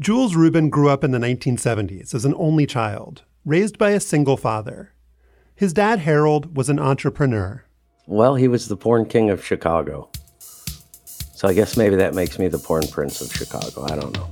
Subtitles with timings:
[0.00, 4.38] Jules Rubin grew up in the 1970s as an only child, raised by a single
[4.38, 4.94] father.
[5.54, 7.64] His dad, Harold, was an entrepreneur.
[8.06, 10.08] Well, he was the porn king of Chicago.
[11.34, 13.84] So I guess maybe that makes me the porn prince of Chicago.
[13.84, 14.30] I don't know.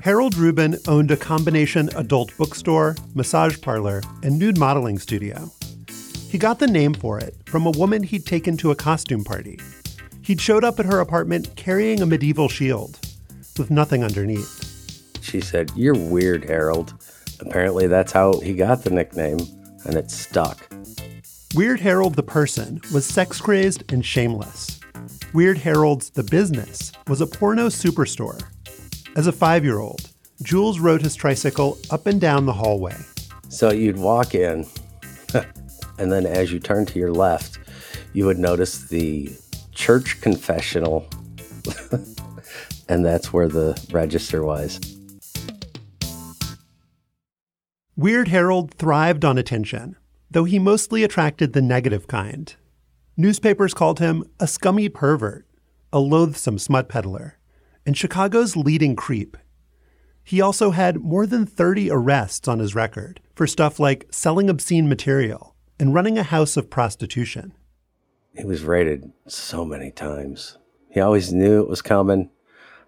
[0.00, 5.50] Harold Rubin owned a combination adult bookstore, massage parlor, and nude modeling studio.
[6.30, 9.60] He got the name for it from a woman he'd taken to a costume party.
[10.22, 13.03] He'd showed up at her apartment carrying a medieval shield
[13.58, 15.20] with nothing underneath.
[15.22, 16.94] She said, You're weird, Harold.
[17.40, 19.38] Apparently, that's how he got the nickname,
[19.84, 20.66] and it stuck.
[21.54, 24.80] Weird Harold the person was sex crazed and shameless.
[25.32, 28.42] Weird Harold's the business was a porno superstore.
[29.16, 30.10] As a five year old,
[30.42, 32.96] Jules rode his tricycle up and down the hallway.
[33.48, 34.66] So you'd walk in,
[35.98, 37.58] and then as you turn to your left,
[38.14, 39.30] you would notice the
[39.72, 41.06] church confessional,
[42.88, 44.80] and that's where the register was.
[47.96, 49.96] Weird Harold thrived on attention,
[50.30, 52.54] though he mostly attracted the negative kind.
[53.16, 55.46] Newspapers called him a scummy pervert,
[55.92, 57.38] a loathsome smut peddler,
[57.86, 59.36] and Chicago's leading creep.
[60.24, 64.88] He also had more than 30 arrests on his record for stuff like selling obscene
[64.88, 67.52] material and running a house of prostitution.
[68.36, 70.58] He was raided so many times.
[70.90, 72.30] He always knew it was coming.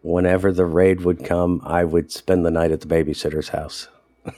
[0.06, 3.88] Whenever the raid would come, I would spend the night at the babysitter's house.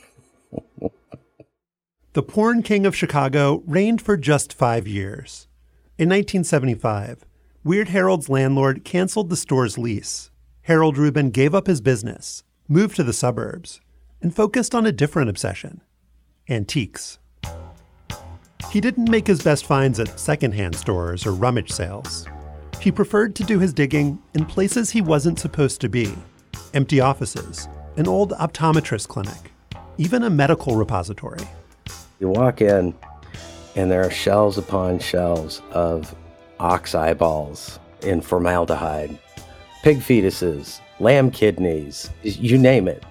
[2.14, 5.46] the porn king of Chicago reigned for just five years.
[5.98, 7.26] In 1975,
[7.64, 10.30] Weird Harold's landlord canceled the store's lease.
[10.62, 13.82] Harold Rubin gave up his business, moved to the suburbs,
[14.22, 15.82] and focused on a different obsession
[16.48, 17.18] antiques.
[18.70, 22.26] He didn't make his best finds at secondhand stores or rummage sales.
[22.80, 26.14] He preferred to do his digging in places he wasn't supposed to be
[26.74, 29.52] empty offices, an old optometrist clinic,
[29.96, 31.40] even a medical repository.
[32.20, 32.94] You walk in,
[33.74, 36.14] and there are shelves upon shelves of
[36.60, 39.18] ox eyeballs in formaldehyde,
[39.82, 43.02] pig fetuses, lamb kidneys, you name it.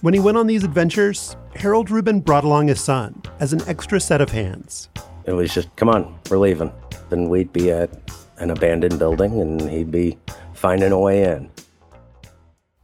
[0.00, 4.00] When he went on these adventures, Harold Rubin brought along his son as an extra
[4.00, 4.88] set of hands.
[5.26, 6.72] It was just, come on, we're leaving.
[7.10, 7.90] Then we'd be at
[8.38, 10.18] an abandoned building and he'd be
[10.52, 11.50] finding a way in.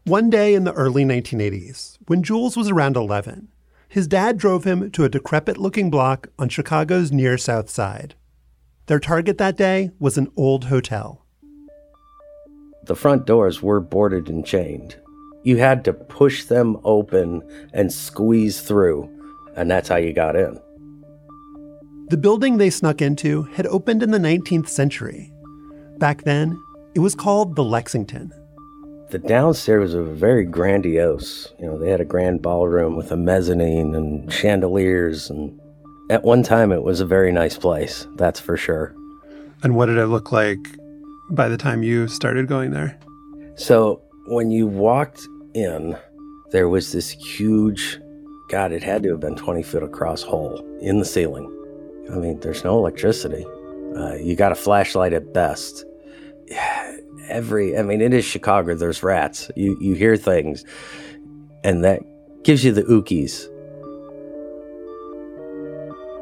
[0.04, 3.48] One day in the early 1980s, when Jules was around 11,
[3.88, 8.14] his dad drove him to a decrepit looking block on Chicago's near south side.
[8.86, 11.26] Their target that day was an old hotel.
[12.84, 14.96] The front doors were boarded and chained.
[15.42, 19.08] You had to push them open and squeeze through,
[19.54, 20.58] and that's how you got in.
[22.10, 25.32] The building they snuck into had opened in the 19th century.
[25.98, 26.60] Back then,
[26.96, 28.32] it was called the Lexington.
[29.10, 31.52] The downstairs was very grandiose.
[31.60, 35.56] You know, they had a grand ballroom with a mezzanine and chandeliers, and
[36.10, 38.92] at one time it was a very nice place, that's for sure.
[39.62, 40.58] And what did it look like
[41.30, 42.98] by the time you started going there?
[43.54, 45.96] So, when you walked in,
[46.50, 48.00] there was this huge,
[48.48, 51.58] God, it had to have been 20 foot across hole in the ceiling.
[52.12, 53.46] I mean, there's no electricity.
[53.96, 55.84] Uh, you got a flashlight at best.
[57.28, 58.74] Every, I mean, it is Chicago.
[58.74, 59.50] There's rats.
[59.54, 60.64] You you hear things,
[61.62, 62.00] and that
[62.42, 63.46] gives you the ookies.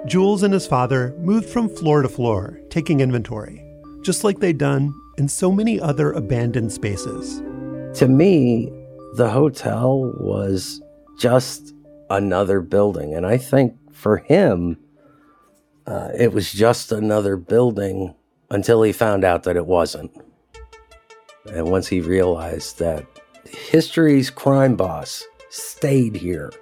[0.07, 3.65] Jules and his father moved from floor to floor, taking inventory,
[4.03, 7.43] just like they'd done in so many other abandoned spaces.
[7.99, 8.71] To me,
[9.17, 10.81] the hotel was
[11.19, 11.75] just
[12.11, 13.15] another building.
[13.15, 14.79] And I think for him,
[15.89, 18.15] uh, it was just another building
[18.51, 20.11] until he found out that it wasn't.
[21.51, 23.07] And once he realized that
[23.47, 26.53] history's crime boss stayed here,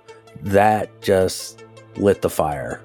[0.43, 1.65] that just
[1.97, 2.81] lit the fire.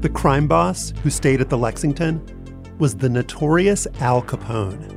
[0.00, 2.20] The crime boss who stayed at the Lexington
[2.80, 4.90] was the notorious Al Capone.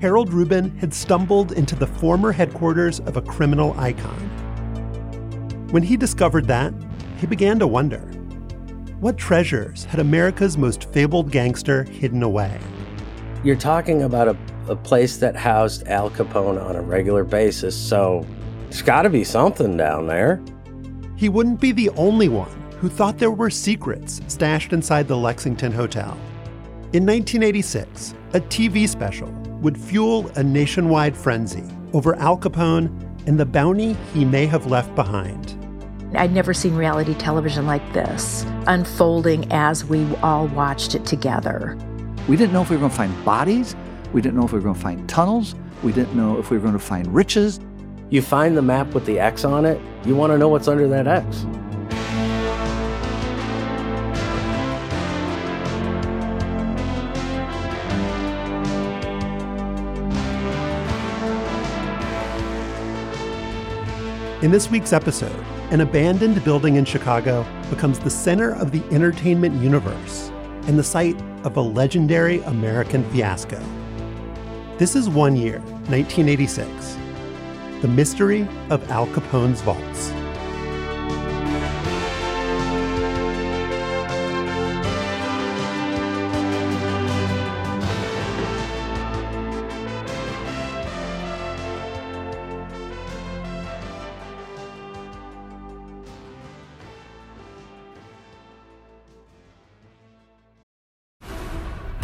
[0.00, 4.18] Harold Rubin had stumbled into the former headquarters of a criminal icon.
[5.72, 6.72] When he discovered that,
[7.18, 8.10] he began to wonder
[9.00, 12.58] what treasures had America's most fabled gangster hidden away?
[13.42, 14.36] You're talking about a,
[14.68, 18.26] a place that housed Al Capone on a regular basis, so
[18.64, 20.42] there's got to be something down there.
[21.16, 25.72] He wouldn't be the only one who thought there were secrets stashed inside the Lexington
[25.72, 26.12] Hotel.
[26.92, 29.30] In 1986, a TV special
[29.62, 31.64] would fuel a nationwide frenzy
[31.94, 32.90] over Al Capone
[33.26, 35.59] and the bounty he may have left behind.
[36.14, 41.78] I'd never seen reality television like this unfolding as we all watched it together.
[42.28, 43.76] We didn't know if we were going to find bodies
[44.12, 45.54] We didn't know if we were going to find tunnels.
[45.84, 47.60] We didn't know if we were going to find riches.
[48.10, 50.88] You find the map with the X on it, you want to know what's under
[50.88, 51.44] that X.
[64.42, 69.54] In this week's episode, an abandoned building in Chicago becomes the center of the entertainment
[69.62, 70.32] universe
[70.66, 73.62] and the site of a legendary American fiasco.
[74.78, 76.98] This is one year, 1986.
[77.82, 80.10] The mystery of Al Capone's vaults.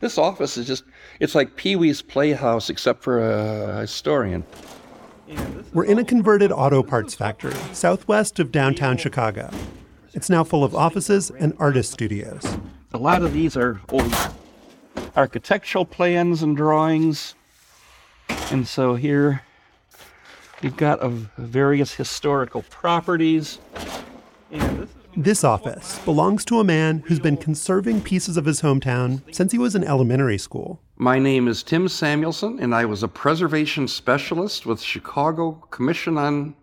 [0.00, 0.84] This office is just,
[1.20, 4.44] it's like Pee Wee's Playhouse except for a historian.
[5.74, 9.50] We're in a converted auto parts factory southwest of downtown Chicago.
[10.14, 12.42] It's now full of offices and artist studios.
[12.92, 14.12] A lot of these are old
[15.14, 17.34] architectural plans and drawings.
[18.50, 19.42] And so here
[20.62, 23.58] we've got of various historical properties.
[25.16, 29.58] This office belongs to a man who's been conserving pieces of his hometown since he
[29.58, 30.80] was in elementary school.
[30.96, 36.54] My name is Tim Samuelson, and I was a preservation specialist with Chicago Commission on.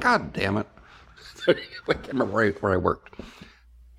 [0.00, 0.66] God damn it.
[1.48, 1.54] I
[1.86, 3.14] can't remember where I worked.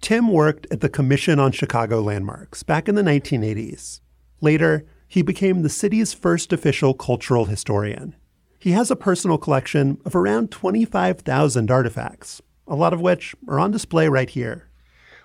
[0.02, 4.02] Tim worked at the Commission on Chicago Landmarks back in the 1980s.
[4.42, 8.16] Later, he became the city's first official cultural historian.
[8.60, 13.72] He has a personal collection of around 25,000 artifacts, a lot of which are on
[13.72, 14.68] display right here.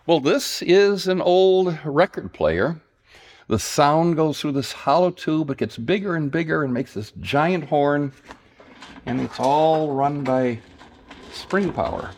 [0.06, 2.80] Well, this is an old record player.
[3.48, 7.12] The sound goes through this hollow tube, it gets bigger and bigger and makes this
[7.20, 8.12] giant horn,
[9.06, 10.60] and it's all run by
[11.32, 12.10] spring power.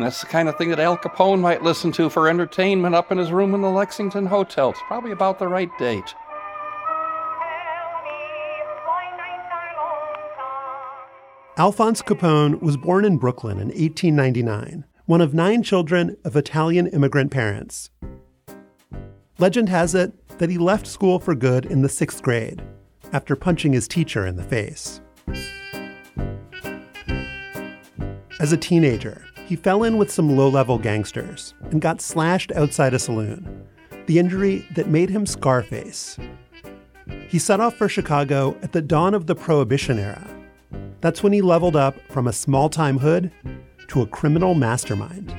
[0.00, 3.12] And that's the kind of thing that Al Capone might listen to for entertainment up
[3.12, 4.70] in his room in the Lexington Hotel.
[4.70, 6.14] It's probably about the right date.
[11.58, 17.30] Alphonse Capone was born in Brooklyn in 1899, one of nine children of Italian immigrant
[17.30, 17.90] parents.
[19.38, 22.62] Legend has it that he left school for good in the sixth grade
[23.12, 25.02] after punching his teacher in the face.
[28.40, 32.94] As a teenager, he fell in with some low level gangsters and got slashed outside
[32.94, 33.66] a saloon,
[34.06, 36.16] the injury that made him Scarface.
[37.26, 40.24] He set off for Chicago at the dawn of the Prohibition era.
[41.00, 43.32] That's when he leveled up from a small time hood
[43.88, 45.34] to a criminal mastermind.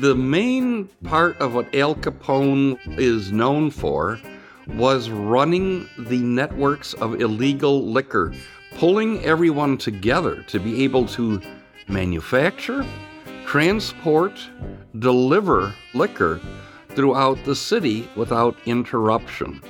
[0.00, 4.18] The main part of what Al Capone is known for
[4.74, 8.34] was running the networks of illegal liquor,
[8.74, 11.40] pulling everyone together to be able to
[11.86, 12.84] manufacture,
[13.46, 14.38] transport,
[14.98, 16.40] deliver liquor
[16.90, 19.62] throughout the city without interruption.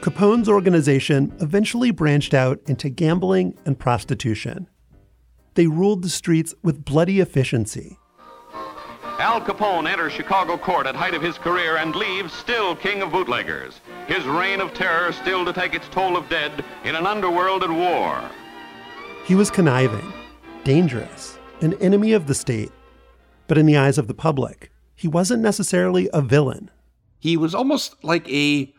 [0.00, 4.68] Capone's organization eventually branched out into gambling and prostitution.
[5.54, 7.98] They ruled the streets with bloody efficiency.
[9.18, 13.10] Al Capone enters Chicago court at height of his career and leaves still king of
[13.10, 13.80] bootleggers.
[14.06, 17.70] His reign of terror still to take its toll of dead in an underworld at
[17.70, 18.30] war.
[19.24, 20.12] He was conniving,
[20.62, 22.70] dangerous, an enemy of the state.
[23.46, 26.70] But in the eyes of the public, he wasn't necessarily a villain.
[27.18, 28.72] He was almost like a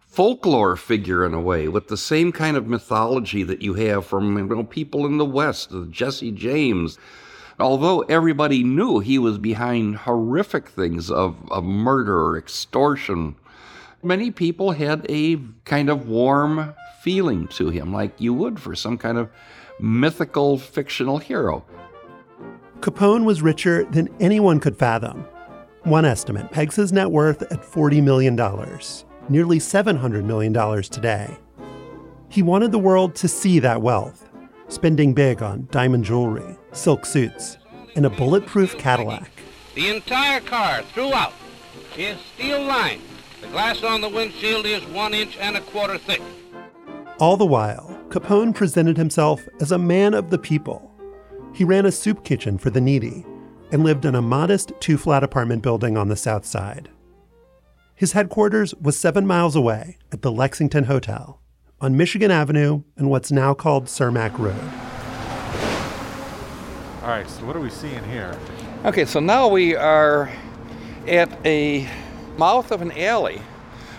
[0.00, 4.36] folklore figure in a way, with the same kind of mythology that you have from
[4.36, 6.98] you know, people in the West, Jesse James.
[7.58, 13.36] Although everybody knew he was behind horrific things of, of murder, extortion,
[14.02, 18.98] many people had a kind of warm feeling to him, like you would for some
[18.98, 19.30] kind of
[19.80, 21.64] mythical fictional hero.
[22.82, 25.24] Capone was richer than anyone could fathom.
[25.84, 28.34] One estimate pegs his net worth at $40 million.
[29.28, 31.36] nearly $700 million today.
[32.28, 34.28] He wanted the world to see that wealth,
[34.66, 37.56] spending big on diamond jewelry, silk suits,
[37.94, 39.30] and a bulletproof Cadillac.
[39.76, 41.34] The entire car throughout
[41.96, 43.02] is steel lined.
[43.42, 46.20] The glass on the windshield is one inch and a quarter thick.
[47.20, 50.91] All the while, Capone presented himself as a man of the people.
[51.54, 53.26] He ran a soup kitchen for the needy
[53.70, 56.88] and lived in a modest two flat apartment building on the south side.
[57.94, 61.40] His headquarters was seven miles away at the Lexington Hotel
[61.80, 64.58] on Michigan Avenue and what's now called Cermak Road.
[67.02, 68.38] All right, so what are we seeing here?
[68.84, 70.30] Okay, so now we are
[71.06, 71.88] at a
[72.38, 73.42] mouth of an alley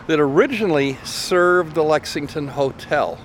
[0.07, 3.19] that originally served the Lexington Hotel.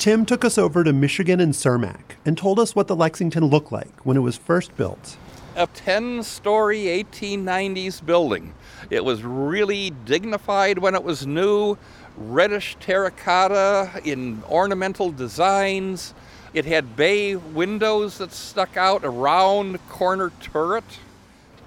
[0.00, 3.70] Tim took us over to Michigan and Cermak and told us what the Lexington looked
[3.70, 5.18] like when it was first built.
[5.56, 8.54] A 10 story 1890s building.
[8.88, 11.76] It was really dignified when it was new,
[12.16, 16.14] reddish terracotta in ornamental designs.
[16.54, 20.98] It had bay windows that stuck out, a round corner turret.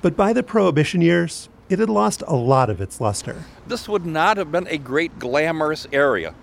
[0.01, 3.43] But by the Prohibition years, it had lost a lot of its luster.
[3.67, 6.33] This would not have been a great glamorous area.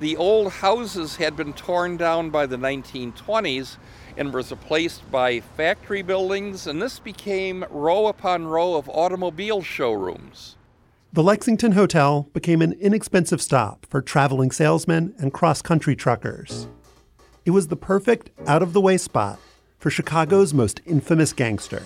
[0.00, 3.76] The old houses had been torn down by the 1920s
[4.16, 10.56] and was replaced by factory buildings, and this became row upon row of automobile showrooms.
[11.12, 16.66] The Lexington Hotel became an inexpensive stop for traveling salesmen and cross country truckers.
[17.44, 19.38] It was the perfect out of the way spot
[19.78, 21.82] for Chicago's most infamous gangster.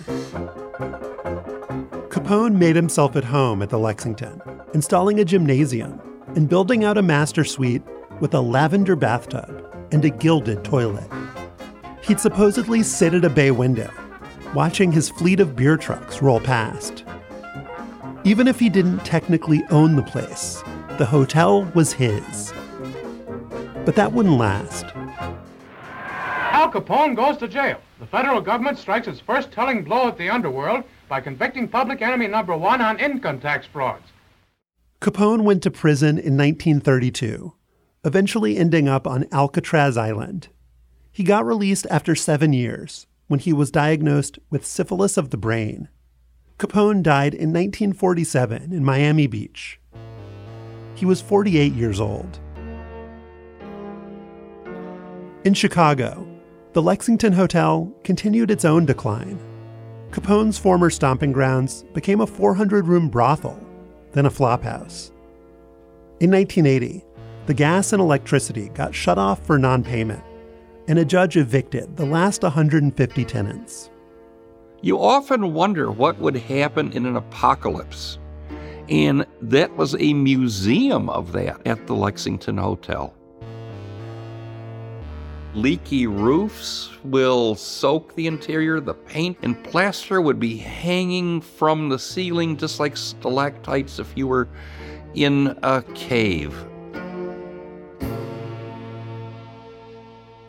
[2.07, 4.41] Capone made himself at home at the Lexington,
[4.73, 7.83] installing a gymnasium and building out a master suite
[8.19, 11.09] with a lavender bathtub and a gilded toilet.
[12.03, 13.91] He'd supposedly sit at a bay window,
[14.53, 17.03] watching his fleet of beer trucks roll past.
[18.23, 20.63] Even if he didn't technically own the place,
[20.97, 22.53] the hotel was his.
[23.85, 24.85] But that wouldn't last.
[26.55, 27.79] Al Capone goes to jail.
[27.99, 32.27] The federal government strikes its first telling blow at the underworld by convicting public enemy
[32.27, 34.07] number one on income tax frauds.
[35.01, 37.53] Capone went to prison in 1932,
[38.05, 40.47] eventually ending up on Alcatraz Island.
[41.11, 45.89] He got released after seven years when he was diagnosed with syphilis of the brain.
[46.59, 49.79] Capone died in 1947 in Miami Beach.
[50.93, 52.39] He was 48 years old.
[55.43, 56.27] In Chicago,
[56.73, 59.39] the Lexington Hotel continued its own decline.
[60.11, 63.59] Capone's former stomping grounds became a 400 room brothel,
[64.13, 65.11] then a flophouse.
[66.19, 67.03] In 1980,
[67.45, 70.23] the gas and electricity got shut off for non payment,
[70.87, 73.91] and a judge evicted the last 150 tenants.
[74.81, 78.19] You often wonder what would happen in an apocalypse.
[78.87, 83.13] And that was a museum of that at the Lexington Hotel.
[85.55, 88.79] Leaky roofs will soak the interior.
[88.79, 94.27] The paint and plaster would be hanging from the ceiling just like stalactites if you
[94.27, 94.49] were
[95.15, 96.53] in a cave.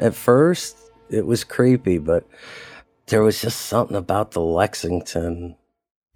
[0.07, 0.77] At first,
[1.11, 2.25] it was creepy, but
[3.07, 5.57] there was just something about the Lexington.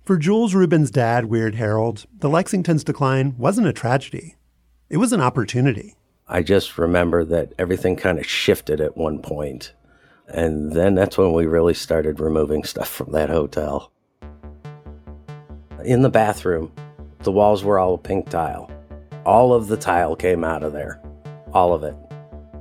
[0.05, 4.37] For Jules Rubin's dad, Weird Harold, the Lexington's decline wasn't a tragedy.
[4.91, 5.97] It was an opportunity.
[6.29, 9.73] I just remember that everything kind of shifted at one point.
[10.29, 13.91] And then that's when we really started removing stuff from that hotel.
[15.85, 16.71] In the bathroom,
[17.25, 18.71] the walls were all pink tile.
[19.27, 21.03] All of the tile came out of there.
[21.53, 21.97] All of it.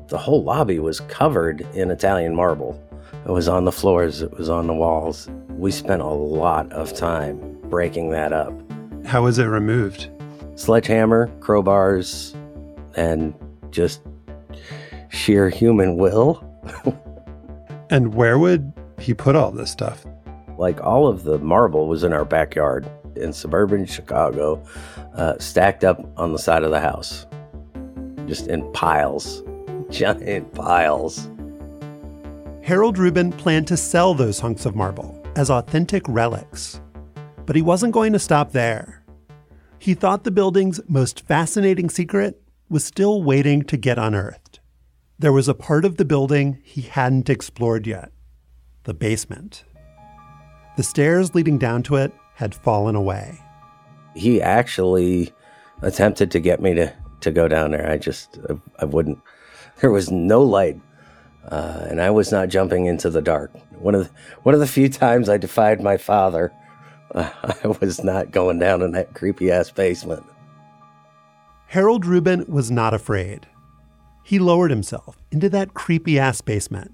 [0.10, 2.82] The whole lobby was covered in Italian marble.
[3.28, 5.30] It was on the floors, it was on the walls.
[5.50, 8.52] We spent a lot of time breaking that up.
[9.06, 10.10] How was it removed?
[10.56, 12.34] Sledgehammer, crowbars,
[12.96, 13.36] and
[13.70, 14.02] just
[15.10, 16.44] sheer human will.
[17.92, 20.08] and where would he put all this stuff?
[20.58, 24.60] Like all of the marble was in our backyard in suburban Chicago,
[25.14, 27.28] uh, stacked up on the side of the house,
[28.26, 29.44] just in piles,
[29.90, 31.30] giant piles.
[32.62, 36.82] Harold Rubin planned to sell those hunks of marble as authentic relics.
[37.46, 39.04] But he wasn't going to stop there.
[39.80, 44.60] He thought the building's most fascinating secret was still waiting to get unearthed.
[45.18, 48.12] There was a part of the building he hadn't explored yet
[48.84, 49.66] the basement.
[50.78, 53.40] The stairs leading down to it had fallen away.
[54.16, 55.34] He actually
[55.82, 57.90] attempted to get me to, to go down there.
[57.90, 59.20] I just, I, I wouldn't.
[59.82, 60.80] There was no light,
[61.50, 63.52] uh, and I was not jumping into the dark.
[63.80, 64.12] One of the,
[64.44, 66.52] one of the few times I defied my father,
[67.16, 67.30] uh,
[67.64, 70.26] I was not going down in that creepy ass basement.
[71.68, 73.48] Harold Rubin was not afraid.
[74.24, 76.92] He lowered himself into that creepy ass basement.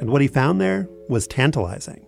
[0.00, 2.06] And what he found there was tantalizing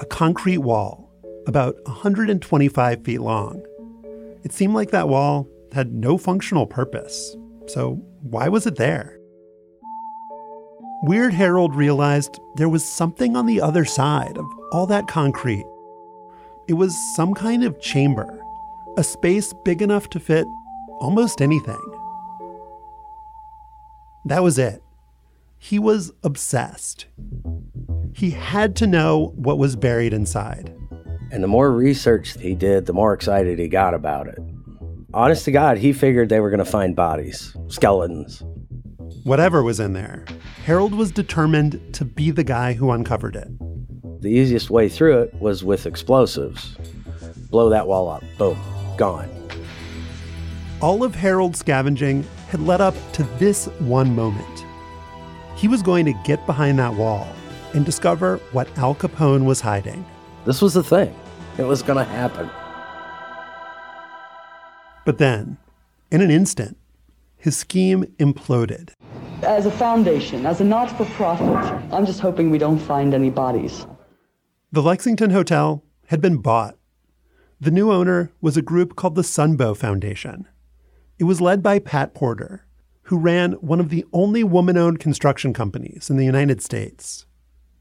[0.00, 1.10] a concrete wall
[1.46, 3.64] about 125 feet long.
[4.42, 7.36] It seemed like that wall had no functional purpose.
[7.66, 9.18] So, why was it there?
[11.02, 15.66] Weird Harold realized there was something on the other side of all that concrete.
[16.68, 18.42] It was some kind of chamber,
[18.96, 20.46] a space big enough to fit
[20.98, 21.80] almost anything.
[24.24, 24.82] That was it.
[25.58, 27.06] He was obsessed.
[28.12, 30.74] He had to know what was buried inside.
[31.30, 34.38] And the more research he did, the more excited he got about it.
[35.16, 38.42] Honest to God, he figured they were going to find bodies, skeletons.
[39.24, 40.26] Whatever was in there,
[40.66, 43.48] Harold was determined to be the guy who uncovered it.
[44.20, 46.76] The easiest way through it was with explosives.
[47.48, 48.24] Blow that wall up.
[48.36, 48.58] Boom.
[48.98, 49.30] Gone.
[50.82, 54.66] All of Harold's scavenging had led up to this one moment.
[55.56, 57.26] He was going to get behind that wall
[57.72, 60.04] and discover what Al Capone was hiding.
[60.44, 61.18] This was the thing.
[61.56, 62.50] It was going to happen.
[65.06, 65.56] But then,
[66.10, 66.76] in an instant,
[67.36, 68.90] his scheme imploded.
[69.42, 71.46] As a foundation, as a not for profit,
[71.92, 73.86] I'm just hoping we don't find any bodies.
[74.72, 76.76] The Lexington Hotel had been bought.
[77.60, 80.48] The new owner was a group called the Sunbow Foundation.
[81.20, 82.66] It was led by Pat Porter,
[83.02, 87.26] who ran one of the only woman owned construction companies in the United States.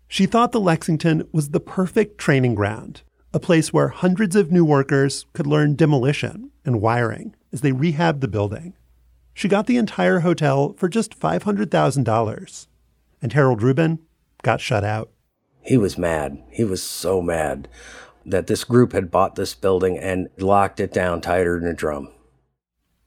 [0.07, 3.01] She thought the Lexington was the perfect training ground,
[3.33, 8.21] a place where hundreds of new workers could learn demolition and wiring as they rehabbed
[8.21, 8.73] the building.
[9.33, 12.67] She got the entire hotel for just $500,000.
[13.21, 13.99] And Harold Rubin
[14.43, 15.11] got shut out.
[15.61, 16.41] He was mad.
[16.51, 17.67] He was so mad
[18.25, 22.09] that this group had bought this building and locked it down tighter than a drum.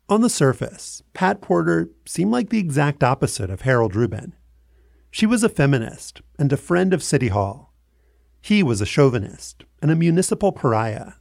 [0.09, 4.35] On the surface, Pat Porter seemed like the exact opposite of Harold Rubin.
[5.11, 7.75] She was a feminist and a friend of City Hall.
[8.41, 11.13] He was a chauvinist and a municipal pariah.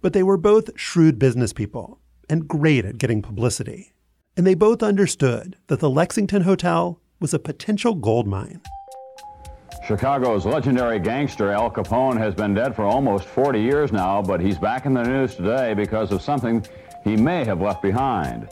[0.00, 3.92] But they were both shrewd business people and great at getting publicity
[4.36, 8.62] and they both understood that the Lexington Hotel was a potential gold mine.
[9.86, 14.56] Chicago's legendary gangster Al Capone has been dead for almost 40 years now, but he's
[14.56, 16.64] back in the news today because of something
[17.04, 18.48] he may have left behind.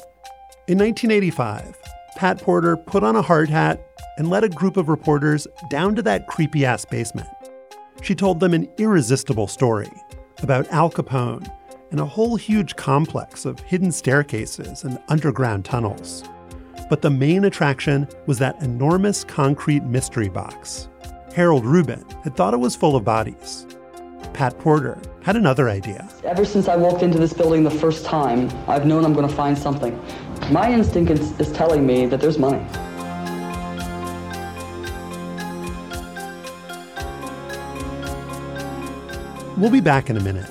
[0.66, 1.78] In 1985,
[2.16, 3.80] Pat Porter put on a hard hat
[4.18, 7.28] and led a group of reporters down to that creepy ass basement.
[8.02, 9.90] She told them an irresistible story
[10.42, 11.51] about Al Capone
[11.90, 16.24] and a whole huge complex of hidden staircases and underground tunnels.
[16.88, 20.88] But the main attraction was that enormous concrete mystery box.
[21.35, 23.66] Harold Rubin had thought it was full of bodies.
[24.33, 26.09] Pat Porter had another idea.
[26.24, 29.35] Ever since I walked into this building the first time, I've known I'm going to
[29.35, 30.01] find something.
[30.51, 32.64] My instinct is, is telling me that there's money.
[39.58, 40.46] We'll be back in a minute.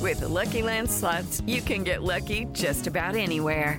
[0.00, 3.78] With the Lucky Land slots, you can get lucky just about anywhere.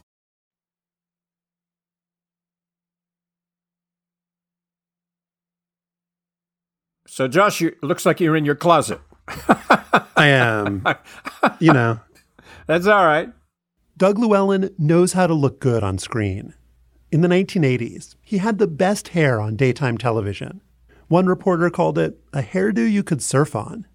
[7.13, 9.01] So, Josh, you looks like you're in your closet.
[9.27, 10.81] I am.
[11.59, 11.99] you know.
[12.67, 13.29] That's all right.
[13.97, 16.53] Doug Llewellyn knows how to look good on screen.
[17.11, 20.61] In the 1980s, he had the best hair on daytime television.
[21.09, 23.85] One reporter called it a hairdo you could surf on.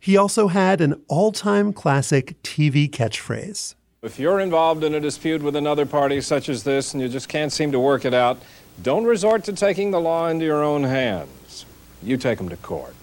[0.00, 3.76] He also had an all time classic TV catchphrase.
[4.02, 7.28] If you're involved in a dispute with another party such as this and you just
[7.28, 8.42] can't seem to work it out,
[8.82, 11.28] don't resort to taking the law into your own hands.
[12.04, 12.94] You take them to court.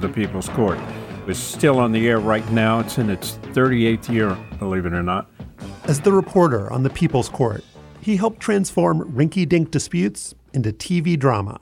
[0.00, 0.78] The People's Court
[1.26, 2.80] is still on the air right now.
[2.80, 5.30] It's in its 38th year, believe it or not.
[5.84, 7.64] As the reporter on the People's Court,
[8.02, 11.58] he helped transform rinky dink disputes into TV drama.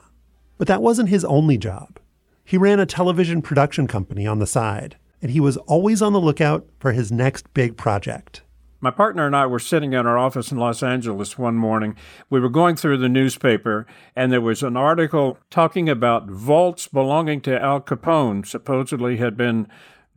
[0.59, 2.01] But that wasn't his only job.
[2.45, 6.21] He ran a television production company on the side, and he was always on the
[6.21, 8.43] lookout for his next big project.
[8.81, 11.97] My partner and I were sitting in our office in Los Angeles one morning.
[12.29, 17.41] We were going through the newspaper, and there was an article talking about vaults belonging
[17.43, 19.67] to Al Capone, supposedly had been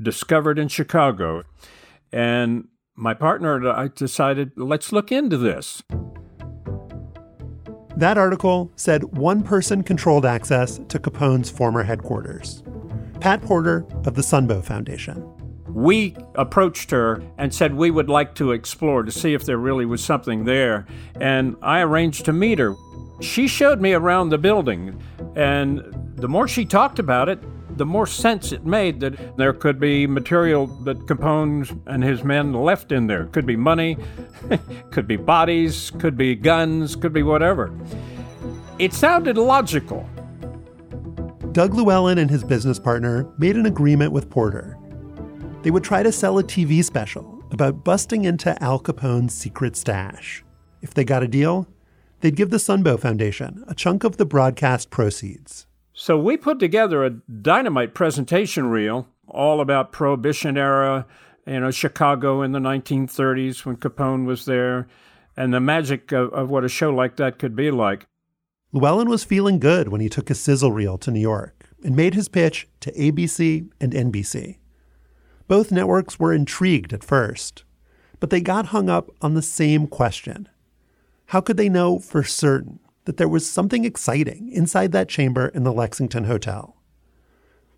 [0.02, 1.43] discovered in Chicago.
[2.12, 5.82] And my partner and I decided, let's look into this.
[7.95, 12.63] That article said one person controlled access to Capone's former headquarters
[13.19, 15.38] Pat Porter of the Sunbow Foundation.
[15.73, 19.86] We approached her and said we would like to explore to see if there really
[19.86, 20.86] was something there.
[21.19, 22.75] And I arranged to meet her.
[23.21, 25.01] She showed me around the building,
[25.36, 25.82] and
[26.15, 27.39] the more she talked about it,
[27.77, 32.53] the more sense it made that there could be material that Capone and his men
[32.53, 33.25] left in there.
[33.27, 33.97] Could be money,
[34.91, 37.71] could be bodies, could be guns, could be whatever.
[38.79, 40.10] It sounded logical.
[41.51, 44.78] Doug Llewellyn and his business partner made an agreement with Porter.
[45.62, 50.43] They would try to sell a TV special about busting into Al Capone's secret stash.
[50.82, 51.67] If they got a deal,
[52.22, 55.67] they'd give the Sunbow Foundation a chunk of the broadcast proceeds.
[55.91, 61.06] So we put together a dynamite presentation reel all about Prohibition era,
[61.45, 64.88] you know, Chicago in the 1930s when Capone was there,
[65.36, 68.08] and the magic of, of what a show like that could be like.
[68.72, 72.13] Llewellyn was feeling good when he took his sizzle reel to New York and made
[72.13, 74.58] his pitch to ABC and NBC.
[75.49, 77.65] Both networks were intrigued at first,
[78.21, 80.47] but they got hung up on the same question.
[81.25, 85.63] How could they know for certain that there was something exciting inside that chamber in
[85.63, 86.75] the Lexington Hotel.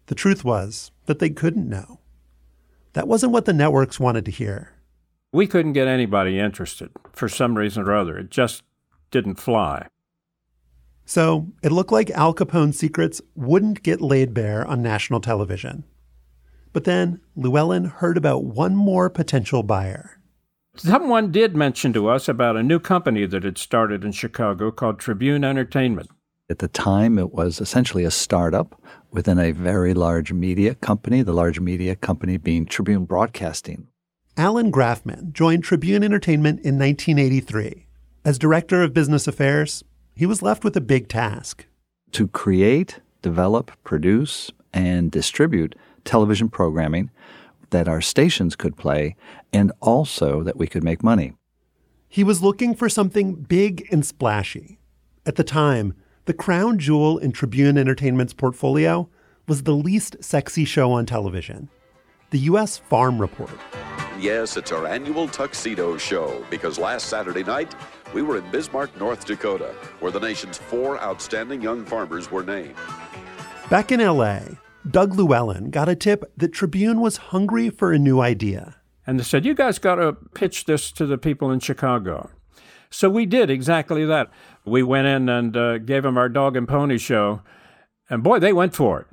[0.08, 2.02] The truth was that they couldn't know.
[2.92, 4.74] That wasn't what the networks wanted to hear.
[5.32, 8.18] We couldn't get anybody interested for some reason or other.
[8.18, 8.64] It just
[9.10, 9.88] didn't fly.
[11.06, 15.86] So it looked like Al Capone's secrets wouldn't get laid bare on national television.
[16.74, 20.22] But then Llewellyn heard about one more potential buyer.
[20.76, 25.00] Someone did mention to us about a new company that had started in Chicago called
[25.00, 26.10] Tribune Entertainment.
[26.50, 28.82] At the time, it was essentially a startup
[29.12, 33.88] within a very large media company, the large media company being Tribune Broadcasting.
[34.38, 37.86] Alan Grafman joined Tribune Entertainment in 1983.
[38.24, 39.84] As director of business affairs,
[40.16, 41.66] he was left with a big task
[42.12, 47.10] to create, develop, produce, and distribute television programming
[47.70, 49.16] that our stations could play
[49.52, 51.34] and also that we could make money.
[52.08, 54.80] He was looking for something big and splashy.
[55.26, 55.94] At the time,
[56.26, 59.10] the crown jewel in Tribune Entertainment's portfolio
[59.48, 61.70] was the least sexy show on television
[62.32, 62.78] the U.S.
[62.78, 63.52] Farm Report.
[64.18, 67.76] Yes, it's our annual tuxedo show because last Saturday night
[68.14, 72.76] we were in Bismarck, North Dakota, where the nation's four outstanding young farmers were named.
[73.70, 74.58] Back in L.A.,
[74.90, 78.78] Doug Llewellyn got a tip that Tribune was hungry for a new idea.
[79.06, 82.30] And they said, You guys got to pitch this to the people in Chicago.
[82.90, 84.30] So we did exactly that.
[84.66, 87.42] We went in and uh, gave them our dog and pony show,
[88.10, 89.08] and boy, they went for it.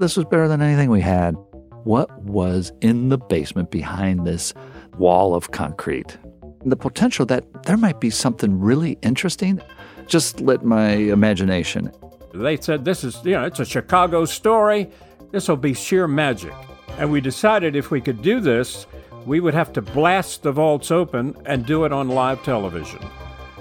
[0.00, 1.36] This was better than anything we had.
[1.84, 4.52] What was in the basement behind this
[4.98, 6.18] wall of concrete?
[6.64, 9.60] The potential that there might be something really interesting
[10.06, 11.92] just lit my imagination.
[12.38, 14.90] They said, This is, you know, it's a Chicago story.
[15.32, 16.54] This will be sheer magic.
[16.98, 18.86] And we decided if we could do this,
[19.26, 23.02] we would have to blast the vaults open and do it on live television.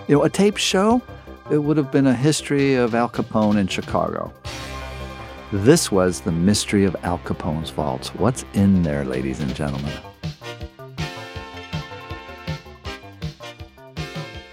[0.07, 1.01] You know, a tape show,
[1.51, 4.31] it would have been a history of Al Capone in Chicago.
[5.51, 8.09] This was the mystery of Al Capone's vaults.
[8.15, 9.91] What's in there, ladies and gentlemen?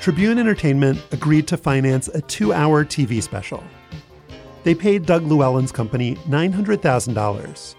[0.01, 3.63] Tribune Entertainment agreed to finance a two hour TV special
[4.65, 7.75] they paid Doug Llewellyn's company $900,000.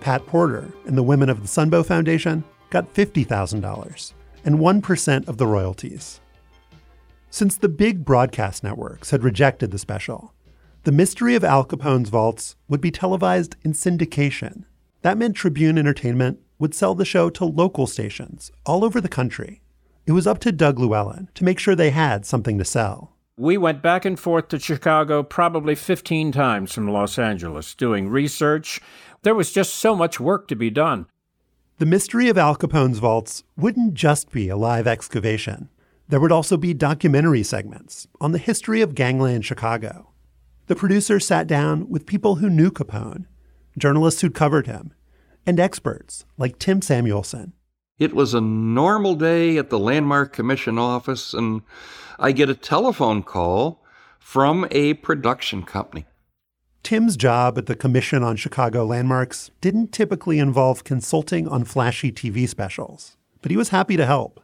[0.00, 4.12] Pat Porter and the women of the Sunbow Foundation got $50,000
[4.44, 6.20] and 1% of the royalties.
[7.30, 10.34] Since the big broadcast networks had rejected the special,
[10.84, 14.64] the mystery of Al Capone's vaults would be televised in syndication.
[15.02, 19.62] That meant Tribune Entertainment would sell the show to local stations all over the country.
[20.06, 23.11] It was up to Doug Llewellyn to make sure they had something to sell.
[23.38, 28.78] We went back and forth to Chicago probably 15 times from Los Angeles doing research.
[29.22, 31.06] There was just so much work to be done.
[31.78, 35.70] The mystery of Al Capone's vaults wouldn't just be a live excavation.
[36.08, 40.10] There would also be documentary segments on the history of gangland Chicago.
[40.66, 43.24] The producer sat down with people who knew Capone,
[43.78, 44.92] journalists who'd covered him,
[45.46, 47.54] and experts like Tim Samuelson.
[47.98, 51.62] It was a normal day at the Landmark Commission office, and
[52.18, 53.84] I get a telephone call
[54.18, 56.06] from a production company.
[56.82, 62.48] Tim's job at the Commission on Chicago Landmarks didn't typically involve consulting on flashy TV
[62.48, 64.40] specials, but he was happy to help,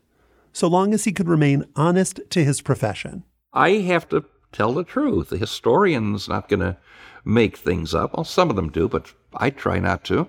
[0.53, 3.25] so long as he could remain honest to his profession.
[3.53, 5.31] I have to tell the truth.
[5.31, 6.77] The historian's not going to
[7.25, 8.15] make things up.
[8.15, 10.29] Well, some of them do, but I try not to.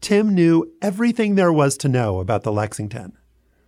[0.00, 3.16] Tim knew everything there was to know about the Lexington,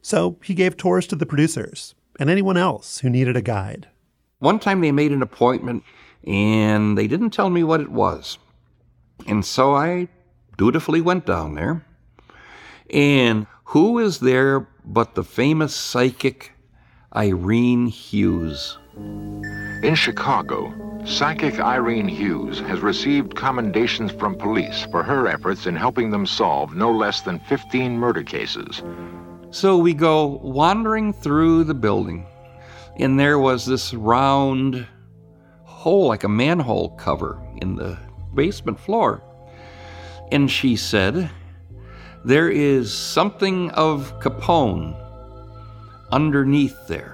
[0.00, 3.88] so he gave tours to the producers and anyone else who needed a guide.
[4.38, 5.84] One time they made an appointment
[6.26, 8.38] and they didn't tell me what it was.
[9.26, 10.08] And so I
[10.56, 11.84] dutifully went down there.
[12.90, 16.52] And who is there but the famous psychic
[17.14, 18.78] Irene Hughes?
[19.82, 20.72] In Chicago,
[21.04, 26.76] psychic Irene Hughes has received commendations from police for her efforts in helping them solve
[26.76, 28.80] no less than 15 murder cases.
[29.50, 32.28] So we go wandering through the building,
[33.00, 34.86] and there was this round
[35.64, 37.98] hole, like a manhole cover, in the
[38.36, 39.20] basement floor.
[40.30, 41.28] And she said,
[42.24, 44.94] There is something of Capone
[46.12, 47.11] underneath there.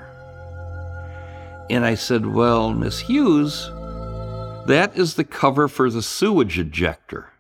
[1.71, 3.71] And I said, Well, Miss Hughes,
[4.67, 7.31] that is the cover for the sewage ejector.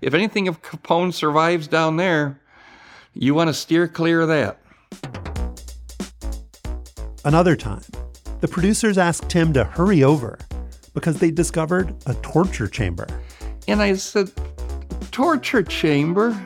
[0.00, 2.40] If anything of Capone survives down there,
[3.14, 4.58] you want to steer clear of that.
[7.24, 7.82] Another time,
[8.40, 10.38] the producers asked Tim to hurry over
[10.94, 13.06] because they discovered a torture chamber.
[13.68, 14.30] And I said,
[15.10, 16.40] Torture chamber?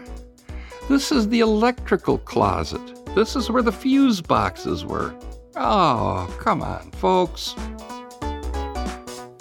[0.88, 2.80] This is the electrical closet.
[3.14, 5.14] This is where the fuse boxes were.
[5.56, 7.54] Oh, come on, folks.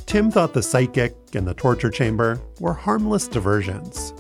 [0.06, 4.14] Tim thought the psychic and the torture chamber were harmless diversions.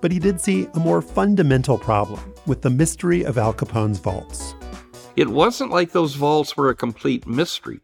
[0.00, 4.54] But he did see a more fundamental problem with the mystery of Al Capone's vaults.
[5.14, 7.80] It wasn't like those vaults were a complete mystery.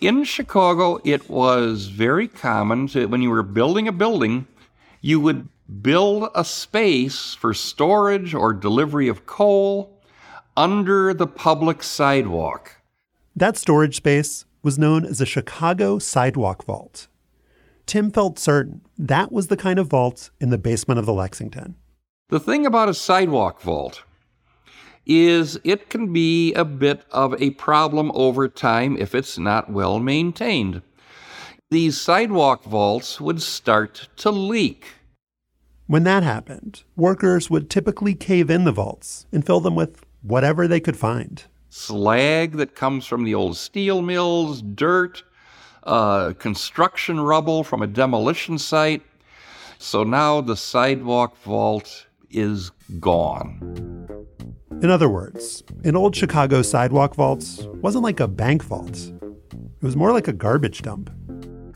[0.00, 4.46] In Chicago, it was very common to, when you were building a building,
[5.00, 5.48] you would
[5.82, 9.99] build a space for storage or delivery of coal
[10.60, 12.82] under the public sidewalk.
[13.34, 17.08] That storage space was known as a Chicago Sidewalk Vault.
[17.86, 21.76] Tim felt certain that was the kind of vault in the basement of the Lexington.
[22.28, 24.02] The thing about a sidewalk vault
[25.06, 29.98] is it can be a bit of a problem over time if it's not well
[29.98, 30.82] maintained.
[31.70, 34.84] These sidewalk vaults would start to leak.
[35.86, 40.68] When that happened, workers would typically cave in the vaults and fill them with whatever
[40.68, 45.22] they could find slag that comes from the old steel mills, dirt,
[45.84, 49.02] uh, construction rubble from a demolition site.
[49.78, 54.06] So now the sidewalk vault is gone.
[54.82, 58.98] In other words, an old Chicago sidewalk vault wasn't like a bank vault.
[58.98, 61.10] It was more like a garbage dump.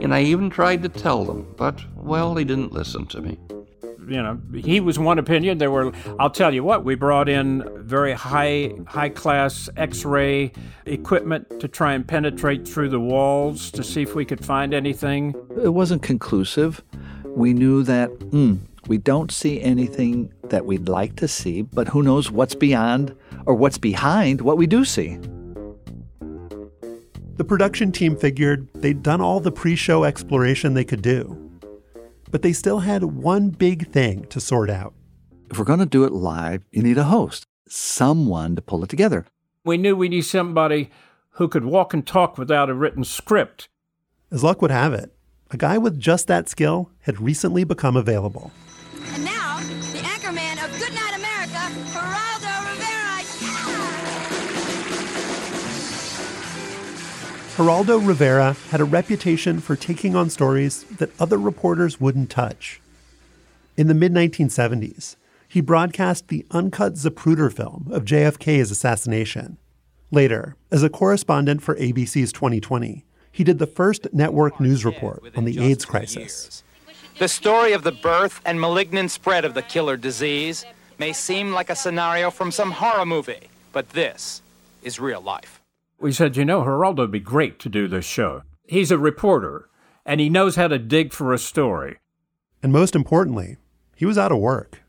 [0.00, 3.38] And I even tried to tell them, but, well, they didn't listen to me
[4.08, 5.58] you know, he was one opinion.
[5.58, 10.52] There were, I'll tell you what, we brought in very high, high class X-ray
[10.86, 15.34] equipment to try and penetrate through the walls to see if we could find anything.
[15.62, 16.82] It wasn't conclusive.
[17.24, 22.02] We knew that mm, we don't see anything that we'd like to see, but who
[22.02, 23.14] knows what's beyond
[23.46, 25.18] or what's behind what we do see.
[27.36, 31.43] The production team figured they'd done all the pre show exploration they could do
[32.34, 34.92] but they still had one big thing to sort out.
[35.52, 38.90] If we're going to do it live, you need a host, someone to pull it
[38.90, 39.24] together.
[39.64, 40.90] We knew we need somebody
[41.34, 43.68] who could walk and talk without a written script.
[44.32, 45.14] As luck would have it,
[45.52, 48.50] a guy with just that skill had recently become available.
[57.54, 62.80] Geraldo Rivera had a reputation for taking on stories that other reporters wouldn't touch.
[63.76, 65.14] In the mid 1970s,
[65.46, 69.56] he broadcast the uncut Zapruder film of JFK's assassination.
[70.10, 75.44] Later, as a correspondent for ABC's 2020, he did the first network news report on
[75.44, 76.64] the AIDS crisis.
[77.20, 80.64] The story of the birth and malignant spread of the killer disease
[80.98, 84.42] may seem like a scenario from some horror movie, but this
[84.82, 85.60] is real life.
[86.00, 88.42] We said, you know, Geraldo would be great to do this show.
[88.66, 89.68] He's a reporter,
[90.04, 91.98] and he knows how to dig for a story.
[92.62, 93.56] And most importantly,
[93.96, 94.82] he was out of work.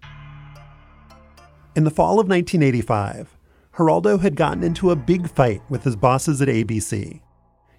[1.75, 3.37] In the fall of 1985,
[3.75, 7.21] Geraldo had gotten into a big fight with his bosses at ABC.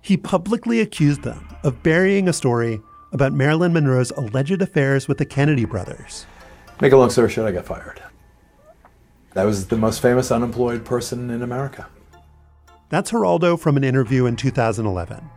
[0.03, 2.81] He publicly accused them of burying a story
[3.13, 6.27] about Marilyn Monroe's alleged affairs with the Kennedy brothers.
[6.81, 8.03] Make a long story short, I got fired.
[9.35, 11.89] I was the most famous unemployed person in America.
[12.89, 15.29] That's Geraldo from an interview in 2011.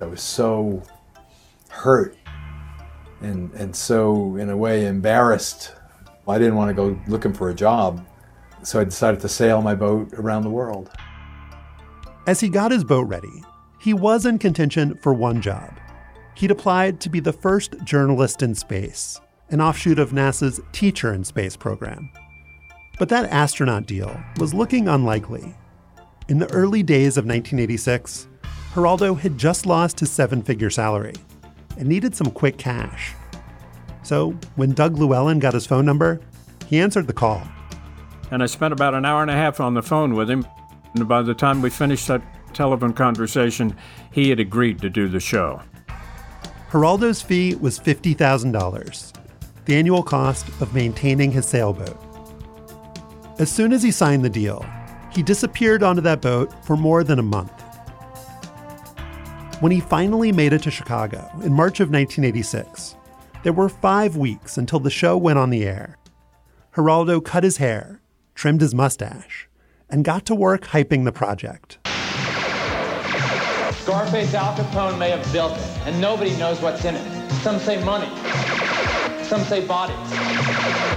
[0.00, 0.82] I was so
[1.68, 2.16] hurt
[3.20, 5.74] and and so in a way embarrassed.
[6.28, 8.06] I didn't want to go looking for a job,
[8.62, 10.90] so I decided to sail my boat around the world.
[12.26, 13.42] As he got his boat ready,
[13.80, 15.72] he was in contention for one job.
[16.36, 21.24] He'd applied to be the first journalist in space, an offshoot of NASA's Teacher in
[21.24, 22.10] Space program.
[22.98, 25.56] But that astronaut deal was looking unlikely.
[26.30, 28.28] In the early days of 1986,
[28.72, 31.14] Geraldo had just lost his seven figure salary
[31.76, 33.14] and needed some quick cash.
[34.04, 36.20] So when Doug Llewellyn got his phone number,
[36.68, 37.42] he answered the call.
[38.30, 40.46] And I spent about an hour and a half on the phone with him.
[40.94, 42.22] And by the time we finished that
[42.54, 43.76] telephone conversation,
[44.12, 45.60] he had agreed to do the show.
[46.70, 49.12] Geraldo's fee was $50,000,
[49.64, 52.00] the annual cost of maintaining his sailboat.
[53.40, 54.64] As soon as he signed the deal,
[55.12, 57.52] he disappeared onto that boat for more than a month.
[59.60, 62.96] When he finally made it to Chicago in March of 1986,
[63.42, 65.98] there were five weeks until the show went on the air.
[66.74, 68.00] Geraldo cut his hair,
[68.34, 69.48] trimmed his mustache,
[69.88, 71.78] and got to work hyping the project.
[73.82, 77.30] Scarface Al Capone may have built it, and nobody knows what's in it.
[77.42, 78.08] Some say money.
[79.24, 79.96] Some say bodies.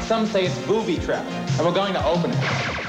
[0.05, 2.82] Some say it's booby trap, and we're going to open it.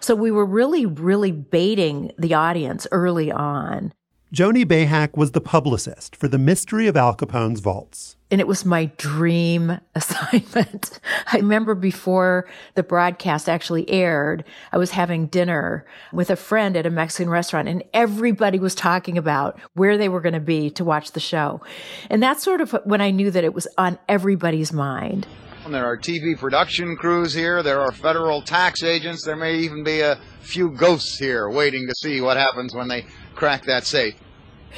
[0.00, 3.92] So we were really, really baiting the audience early on.
[4.34, 8.16] Joni Bahak was the publicist for the mystery of Al Capone's vaults.
[8.30, 11.00] And it was my dream assignment.
[11.32, 16.84] I remember before the broadcast actually aired, I was having dinner with a friend at
[16.84, 20.84] a Mexican restaurant and everybody was talking about where they were going to be to
[20.84, 21.62] watch the show.
[22.10, 25.26] And that's sort of when I knew that it was on everybody's mind.
[25.70, 27.62] There are TV production crews here.
[27.62, 29.24] There are federal tax agents.
[29.24, 33.04] There may even be a few ghosts here waiting to see what happens when they
[33.34, 34.14] crack that safe.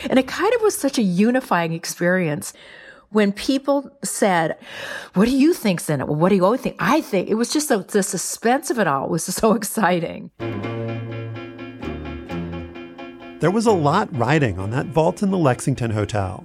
[0.08, 2.52] And it kind of was such a unifying experience
[3.10, 4.56] when people said,
[5.14, 6.08] What do you think's in it?
[6.08, 6.76] Well, what do you always think?
[6.78, 10.30] I think it was just the, the suspense of it all was so exciting.
[13.40, 16.44] There was a lot riding on that vault in the Lexington Hotel.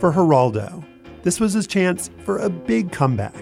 [0.00, 0.84] For Geraldo,
[1.22, 3.34] this was his chance for a big comeback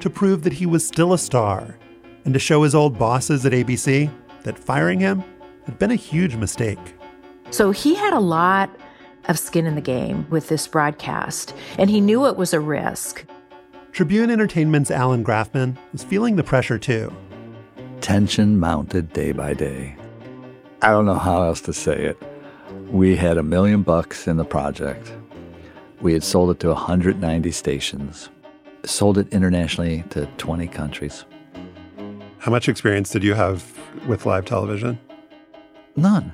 [0.00, 1.78] to prove that he was still a star
[2.24, 4.10] and to show his old bosses at ABC
[4.42, 5.22] that firing him
[5.66, 6.78] had been a huge mistake.
[7.50, 8.70] So he had a lot
[9.28, 13.24] of skin in the game with this broadcast, and he knew it was a risk.
[13.92, 17.12] Tribune Entertainment's Alan Grafman was feeling the pressure too.
[18.00, 19.96] Tension mounted day by day.
[20.80, 22.22] I don't know how else to say it.
[22.88, 25.12] We had a million bucks in the project.
[26.00, 28.30] We had sold it to 190 stations,
[28.84, 31.26] sold it internationally to 20 countries.
[32.38, 34.98] How much experience did you have with live television?
[35.96, 36.32] None.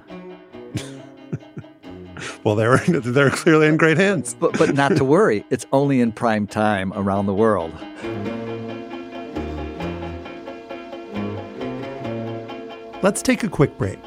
[2.44, 4.36] well, they're they're clearly in great hands.
[4.38, 7.72] But but not to worry, it's only in prime time around the world.
[13.02, 13.98] Let's take a quick break.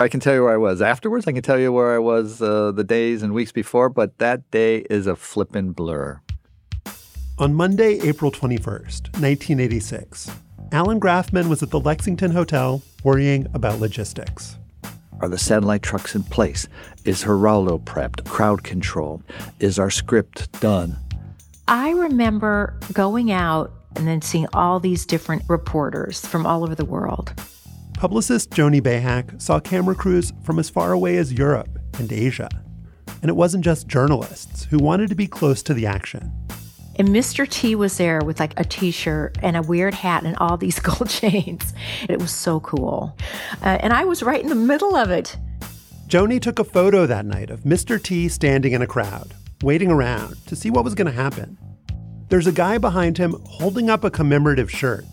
[0.00, 1.26] I can tell you where I was afterwards.
[1.26, 4.48] I can tell you where I was uh, the days and weeks before, but that
[4.52, 6.20] day is a flippin' blur.
[7.38, 10.30] On Monday, April 21st, 1986,
[10.70, 14.56] Alan Grafman was at the Lexington Hotel worrying about logistics.
[15.20, 16.68] Are the satellite trucks in place?
[17.04, 18.24] Is Geraldo prepped?
[18.24, 19.20] Crowd control?
[19.58, 20.96] Is our script done?
[21.66, 26.84] I remember going out and then seeing all these different reporters from all over the
[26.84, 27.32] world.
[27.98, 32.48] Publicist Joni Bahak saw camera crews from as far away as Europe and Asia.
[33.22, 36.32] And it wasn't just journalists who wanted to be close to the action.
[36.94, 37.50] And Mr.
[37.50, 40.78] T was there with like a t shirt and a weird hat and all these
[40.78, 41.74] gold chains.
[42.08, 43.18] It was so cool.
[43.64, 45.36] Uh, and I was right in the middle of it.
[46.06, 48.00] Joni took a photo that night of Mr.
[48.00, 51.58] T standing in a crowd, waiting around to see what was going to happen.
[52.28, 55.04] There's a guy behind him holding up a commemorative shirt.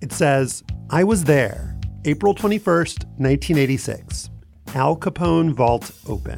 [0.00, 1.71] It says, I was there,
[2.04, 4.30] April 21st, 1986.
[4.74, 6.36] Al Capone Vault Open.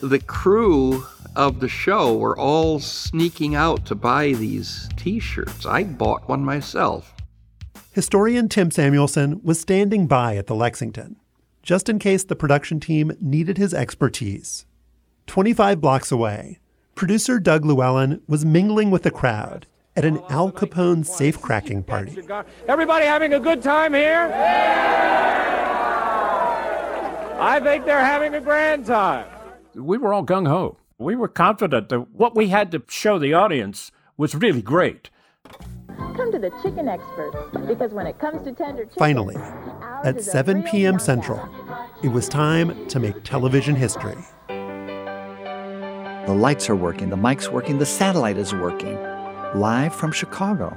[0.00, 5.64] The crew of the show were all sneaking out to buy these t shirts.
[5.64, 7.14] I bought one myself.
[7.92, 11.16] Historian Tim Samuelson was standing by at the Lexington,
[11.62, 14.66] just in case the production team needed his expertise.
[15.28, 16.58] 25 blocks away,
[16.94, 19.66] producer Doug Llewellyn was mingling with the crowd
[19.96, 22.18] at an Al Capone safe cracking party.
[22.68, 24.30] Everybody having a good time here?
[27.40, 29.26] I think they're having a grand time.
[29.74, 30.78] We were all gung ho.
[30.98, 35.10] We were confident that what we had to show the audience was really great.
[36.16, 37.36] Come to the chicken experts
[37.66, 39.36] because when it comes to tender chicken, Finally,
[40.04, 40.98] at 7 p.m.
[40.98, 41.48] Central,
[42.02, 44.16] it was time to make television history.
[46.26, 48.96] The lights are working, the mic's working, the satellite is working.
[49.54, 50.76] Live from Chicago.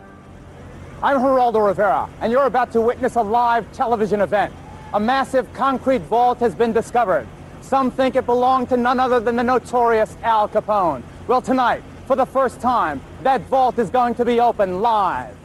[1.02, 4.54] I'm Geraldo Rivera, and you're about to witness a live television event.
[4.94, 7.28] A massive concrete vault has been discovered.
[7.62, 11.02] Some think it belonged to none other than the notorious Al Capone.
[11.26, 15.36] Well, tonight, for the first time, that vault is going to be open live.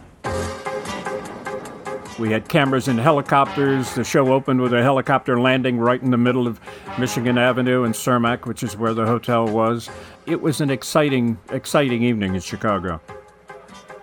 [2.18, 3.95] We had cameras in helicopters.
[3.95, 6.61] The show opened with a helicopter landing right in the middle of
[6.99, 9.89] Michigan Avenue in Cermak, which is where the hotel was.
[10.26, 13.01] It was an exciting, exciting evening in Chicago.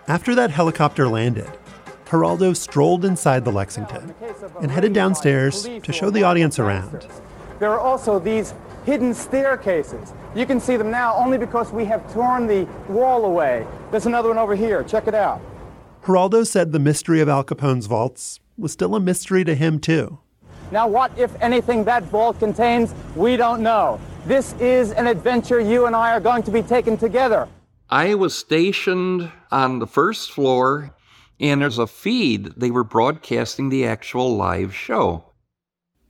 [0.09, 1.51] After that helicopter landed,
[2.07, 4.15] Geraldo strolled inside the Lexington
[4.59, 7.07] and headed downstairs to show the audience around.
[7.59, 8.55] There are also these
[8.87, 10.13] hidden staircases.
[10.33, 13.67] You can see them now only because we have torn the wall away.
[13.91, 14.81] There's another one over here.
[14.81, 15.41] Check it out.
[16.03, 20.17] Geraldo said the mystery of Al Capone's vaults was still a mystery to him, too.
[20.71, 23.99] Now, what, if anything, that vault contains, we don't know.
[24.25, 27.47] This is an adventure you and I are going to be taking together.
[27.89, 30.95] I was stationed on the first floor,
[31.39, 32.53] and there's a feed.
[32.55, 35.25] They were broadcasting the actual live show.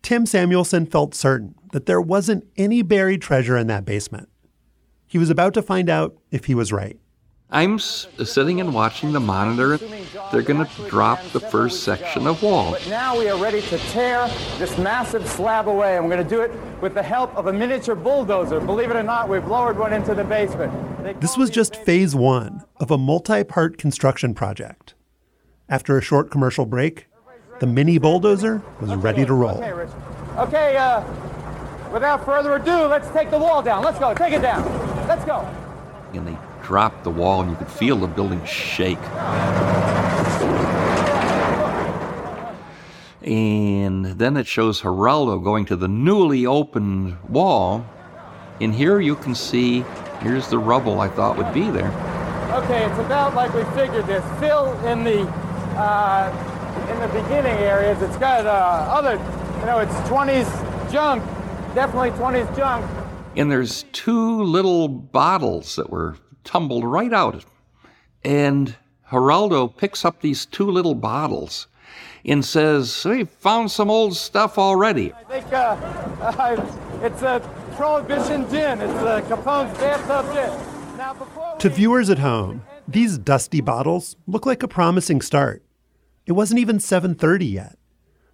[0.02, 4.30] Tim Samuelson felt certain that there wasn't any buried treasure in that basement.
[5.08, 7.00] He was about to find out if he was right.
[7.52, 9.78] I'm s- sitting and watching the monitor.
[10.32, 12.72] They're going to drop the first section of wall.
[12.74, 14.28] But now we are ready to tear
[14.60, 17.54] this massive slab away, and we're going to do it with the help of a
[17.54, 18.60] miniature bulldozer.
[18.60, 20.72] Believe it or not, we've lowered one into the basement.
[21.20, 24.94] This was just phase one of a multi part construction project.
[25.68, 27.08] After a short commercial break,
[27.60, 29.58] the mini bulldozer was ready to roll.
[29.58, 29.90] Okay, Rich.
[30.38, 31.04] Okay, uh,
[31.92, 33.84] without further ado, let's take the wall down.
[33.84, 34.14] Let's go.
[34.14, 34.64] Take it down.
[35.08, 35.40] Let's go.
[36.14, 36.38] And they
[36.70, 39.00] dropped the wall, and you could feel the building shake.
[43.24, 47.84] And then it shows Geraldo going to the newly opened wall.
[48.62, 49.84] And here you can see,
[50.22, 51.92] here's the rubble I thought would be there.
[52.52, 54.24] Okay, it's about like we figured this.
[54.40, 55.22] Fill in the
[55.76, 56.30] uh,
[56.92, 58.00] in the beginning areas.
[58.04, 59.14] It's got uh, other,
[59.60, 61.24] you know, it's 20s junk.
[61.74, 62.86] Definitely 20s junk.
[63.36, 66.16] And there's two little bottles that were
[66.50, 67.46] tumbled right out.
[68.24, 68.76] And
[69.12, 71.68] Geraldo picks up these two little bottles
[72.26, 75.14] and says, We found some old stuff already.
[75.14, 75.58] I think uh,
[76.22, 77.40] uh, it's a
[77.76, 78.82] Prohibition gin.
[78.82, 80.98] It's uh, Capone's bathtub gin.
[80.98, 85.64] Now, before To viewers at home, these dusty bottles look like a promising start.
[86.26, 87.78] It wasn't even 7:30 yet.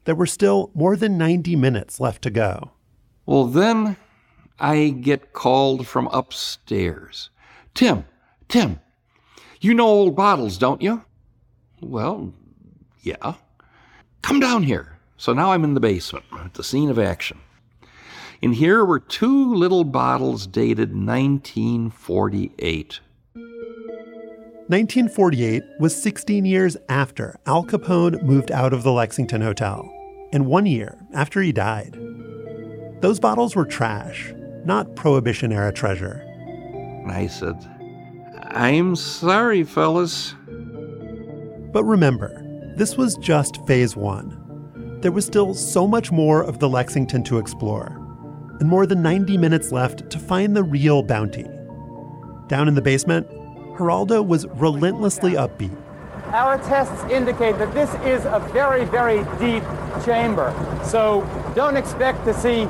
[0.05, 2.71] There were still more than 90 minutes left to go.
[3.25, 3.97] Well, then
[4.59, 7.29] I get called from upstairs.
[7.75, 8.05] Tim,
[8.47, 8.79] Tim,
[9.59, 11.03] you know old bottles, don't you?
[11.81, 12.33] Well,
[13.01, 13.33] yeah.
[14.21, 14.97] Come down here.
[15.17, 17.37] So now I'm in the basement at the scene of action.
[18.41, 22.99] And here were two little bottles dated 1948.
[24.67, 29.89] 1948 was 16 years after Al Capone moved out of the Lexington Hotel,
[30.33, 31.95] and one year after he died.
[33.01, 34.33] Those bottles were trash,
[34.65, 36.24] not Prohibition era treasure.
[37.05, 37.55] And I said,
[38.41, 40.33] I'm sorry, fellas.
[41.71, 42.41] But remember,
[42.75, 44.97] this was just phase one.
[45.01, 47.89] There was still so much more of the Lexington to explore,
[48.59, 51.45] and more than 90 minutes left to find the real bounty.
[52.47, 53.29] Down in the basement,
[53.77, 55.77] Geraldo was relentlessly upbeat.
[56.33, 59.63] Our tests indicate that this is a very, very deep
[60.03, 60.51] chamber.
[60.83, 61.21] So
[61.53, 62.67] don't expect to see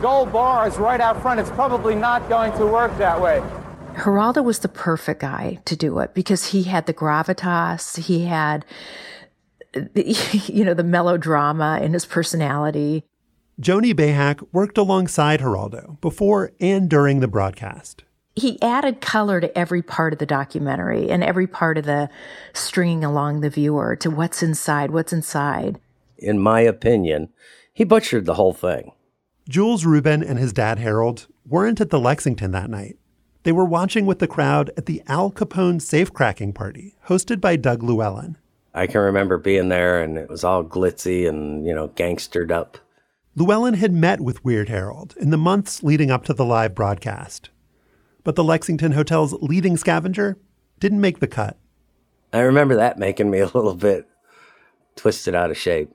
[0.00, 1.40] gold bars right out front.
[1.40, 3.42] It's probably not going to work that way.
[3.94, 8.64] Geraldo was the perfect guy to do it because he had the gravitas, he had,
[9.72, 10.16] the,
[10.46, 13.04] you know, the melodrama in his personality.
[13.60, 18.04] Joni Behak worked alongside Geraldo before and during the broadcast.
[18.34, 22.08] He added color to every part of the documentary and every part of the
[22.54, 25.78] stringing along the viewer to what's inside, what's inside.
[26.16, 27.28] In my opinion,
[27.74, 28.92] he butchered the whole thing.
[29.48, 32.96] Jules Rubin and his dad Harold weren't at the Lexington that night.
[33.44, 37.82] They were watching with the crowd at the Al Capone safecracking party hosted by Doug
[37.82, 38.36] Llewellyn.
[38.72, 42.78] I can remember being there and it was all glitzy and, you know, gangstered up.
[43.34, 47.50] Llewellyn had met with Weird Harold in the months leading up to the live broadcast.
[48.24, 50.38] But the Lexington Hotel's leading scavenger
[50.78, 51.58] didn't make the cut.
[52.32, 54.06] I remember that making me a little bit
[54.94, 55.90] twisted out of shape.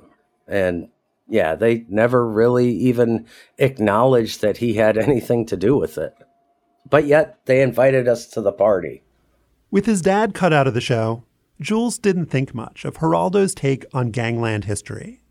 [0.48, 0.90] And
[1.30, 3.26] yeah, they never really even
[3.58, 6.14] acknowledged that he had anything to do with it.
[6.90, 9.04] But yet they invited us to the party.
[9.70, 11.24] With his dad cut out of the show,
[11.60, 15.22] Jules didn't think much of Geraldo's take on gangland history,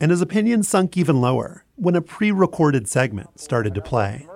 [0.00, 4.26] and his opinion sunk even lower when a pre recorded segment started to play.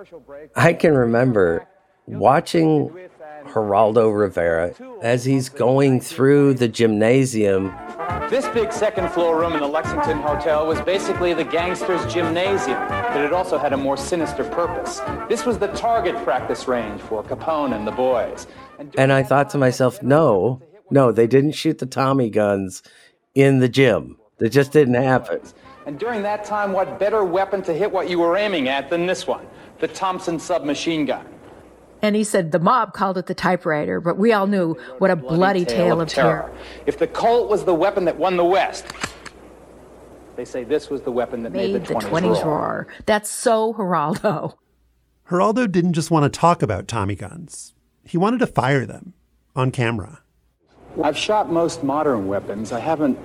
[0.54, 1.66] I can remember
[2.06, 2.90] watching
[3.44, 7.74] Geraldo Rivera as he's going through the gymnasium.
[8.30, 13.20] This big second floor room in the Lexington Hotel was basically the gangsters' gymnasium, but
[13.20, 15.00] it also had a more sinister purpose.
[15.28, 18.46] This was the target practice range for Capone and the boys.
[18.96, 22.82] And I thought to myself, no, no, they didn't shoot the Tommy guns
[23.34, 24.16] in the gym.
[24.38, 25.40] That just didn't happen.
[25.86, 29.06] And during that time, what better weapon to hit what you were aiming at than
[29.06, 29.46] this one?
[29.78, 31.26] The Thompson submachine gun.
[32.02, 35.16] And he said the mob called it the typewriter, but we all knew what a
[35.16, 36.40] bloody, bloody tale, tale, of terror.
[36.42, 36.58] terror.
[36.84, 38.86] If the Colt was the weapon that won the West,
[40.34, 42.44] they say this was the weapon that made, made the 20s, 20s roar.
[42.44, 42.86] roar.
[43.06, 44.56] That's so Geraldo.
[45.28, 47.74] Geraldo didn't just want to talk about Tommy guns.
[48.04, 49.14] He wanted to fire them
[49.54, 50.22] on camera.
[51.02, 52.72] I've shot most modern weapons.
[52.72, 53.18] I haven't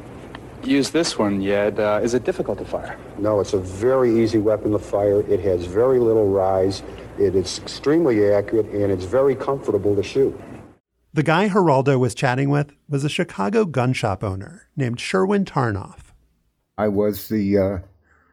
[0.63, 1.79] used this one yet.
[1.79, 2.97] Uh, is it difficult to fire?
[3.17, 5.21] No, it's a very easy weapon to fire.
[5.21, 6.83] It has very little rise.
[7.19, 10.39] It is extremely accurate and it's very comfortable to shoot.
[11.13, 16.11] The guy Geraldo was chatting with was a Chicago gun shop owner named Sherwin Tarnoff.
[16.77, 17.77] I was the uh,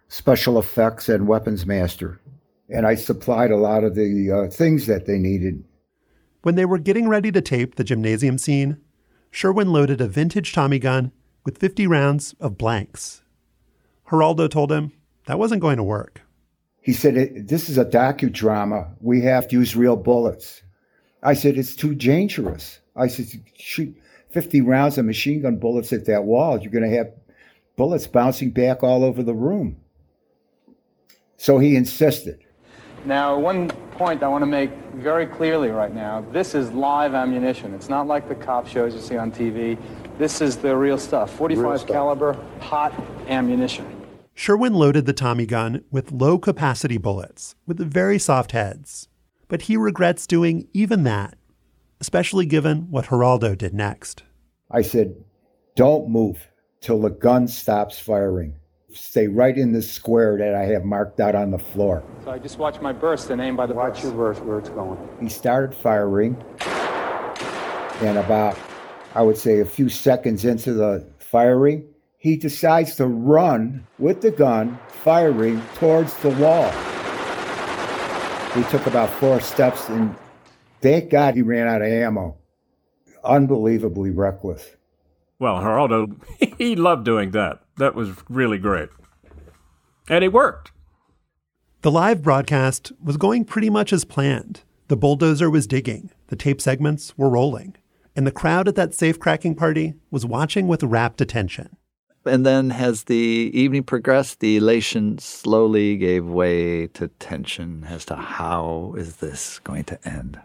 [0.08, 2.20] special effects and weapons master,
[2.68, 5.64] and I supplied a lot of the uh, things that they needed.
[6.42, 8.76] When they were getting ready to tape the gymnasium scene,
[9.30, 11.10] Sherwin loaded a vintage Tommy gun
[11.44, 13.22] with 50 rounds of blanks.
[14.08, 14.92] Geraldo told him
[15.26, 16.20] that wasn't going to work.
[16.80, 18.94] He said, This is a docudrama.
[19.00, 20.62] We have to use real bullets.
[21.22, 22.80] I said, It's too dangerous.
[22.94, 23.26] I said,
[23.56, 23.96] Shoot
[24.30, 26.60] 50 rounds of machine gun bullets at that wall.
[26.60, 27.12] You're going to have
[27.76, 29.80] bullets bouncing back all over the room.
[31.36, 32.43] So he insisted.
[33.04, 37.74] Now, one point I want to make very clearly right now this is live ammunition.
[37.74, 39.78] It's not like the cop shows you see on TV.
[40.16, 41.88] This is the real stuff 45 real stuff.
[41.90, 42.94] caliber hot
[43.28, 43.86] ammunition.
[44.34, 49.08] Sherwin loaded the Tommy gun with low capacity bullets with very soft heads,
[49.48, 51.36] but he regrets doing even that,
[52.00, 54.22] especially given what Geraldo did next.
[54.70, 55.14] I said,
[55.76, 56.48] Don't move
[56.80, 58.56] till the gun stops firing.
[58.94, 62.04] Stay right in the square that I have marked out on the floor.
[62.24, 64.04] So I just watch my burst and aim by the Watch burst.
[64.04, 64.96] your burst where it's going.
[65.20, 66.36] He started firing,
[68.00, 68.56] and about,
[69.16, 71.84] I would say, a few seconds into the firing,
[72.18, 76.70] he decides to run with the gun, firing towards the wall.
[78.56, 80.14] We took about four steps, and
[80.80, 82.36] thank God he ran out of ammo.
[83.24, 84.76] Unbelievably reckless.
[85.38, 86.16] Well, Geraldo,
[86.58, 87.60] he loved doing that.
[87.76, 88.88] That was really great.
[90.08, 90.72] And it worked.
[91.82, 94.62] The live broadcast was going pretty much as planned.
[94.88, 97.74] The bulldozer was digging, the tape segments were rolling,
[98.14, 101.76] and the crowd at that safe cracking party was watching with rapt attention.
[102.26, 108.16] And then, as the evening progressed, the elation slowly gave way to tension as to
[108.16, 110.38] how is this going to end.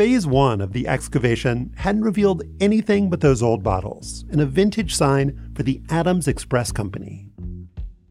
[0.00, 4.94] Phase one of the excavation hadn't revealed anything but those old bottles and a vintage
[4.94, 7.28] sign for the Adams Express Company.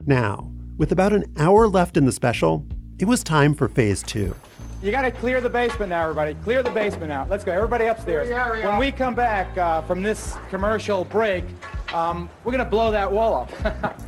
[0.05, 2.63] Now, with about an hour left in the special,
[2.99, 4.35] it was time for phase two.
[4.83, 6.35] You got to clear the basement now, everybody.
[6.43, 7.27] Clear the basement out.
[7.27, 7.53] Let's go.
[7.53, 8.29] Everybody upstairs.
[8.63, 11.43] when we come back uh, from this commercial break,
[11.91, 13.33] um, we're going to blow that wall
[13.63, 13.99] up.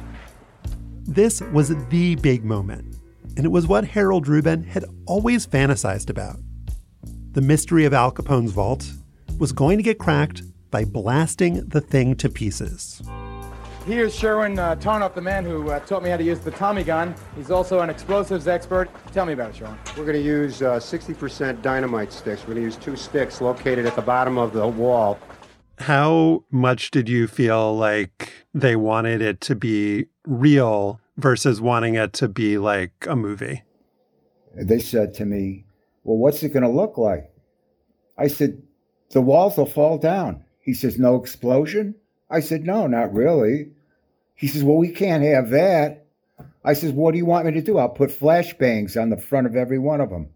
[1.07, 2.95] this was the big moment,
[3.37, 6.37] and it was what Harold Rubin had always fantasized about.
[7.33, 8.91] The mystery of Al Capone's vault
[9.39, 13.01] was going to get cracked by blasting the thing to pieces.
[13.85, 16.83] Here's Sherwin uh, Tarnoff, the man who uh, taught me how to use the Tommy
[16.83, 17.15] gun.
[17.37, 18.89] He's also an explosives expert.
[19.13, 19.77] Tell me about it, Sherwin.
[19.97, 22.41] We're going to use 60% uh, dynamite sticks.
[22.41, 25.17] We're going to use two sticks located at the bottom of the wall.
[25.79, 32.11] How much did you feel like they wanted it to be real versus wanting it
[32.13, 33.63] to be like a movie?
[34.53, 35.63] They said to me,
[36.03, 37.31] Well, what's it going to look like?
[38.17, 38.61] I said,
[39.11, 40.43] The walls will fall down.
[40.59, 41.95] He says, No explosion?
[42.29, 43.71] I said, No, not really.
[44.35, 46.05] He says, Well, we can't have that.
[46.63, 47.77] I says, What do you want me to do?
[47.77, 50.29] I'll put flashbangs on the front of every one of them.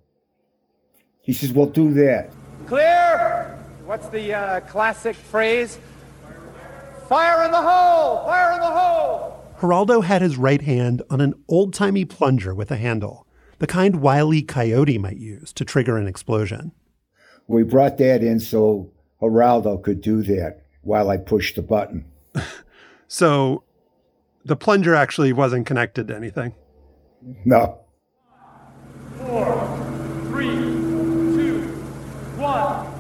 [1.22, 2.32] He says, Well, do that.
[2.68, 3.58] Clear!
[3.86, 5.78] What's the uh, classic phrase?
[7.08, 8.26] Fire in the hole!
[8.26, 9.44] Fire in the hole!
[9.60, 13.25] Geraldo had his right hand on an old timey plunger with a handle,
[13.60, 16.72] the kind Wiley Coyote might use to trigger an explosion.
[17.48, 18.92] We brought that in so
[19.22, 22.06] Geraldo could do that while I pushed the button.
[23.08, 23.64] so
[24.44, 26.54] the plunger actually wasn't connected to anything?
[27.44, 27.80] No.
[29.18, 31.62] Four, three, two,
[32.38, 32.92] one.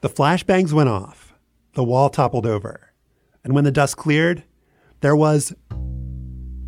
[0.00, 1.34] The flashbangs went off.
[1.74, 2.85] The wall toppled over
[3.46, 4.42] and when the dust cleared,
[5.02, 5.54] there was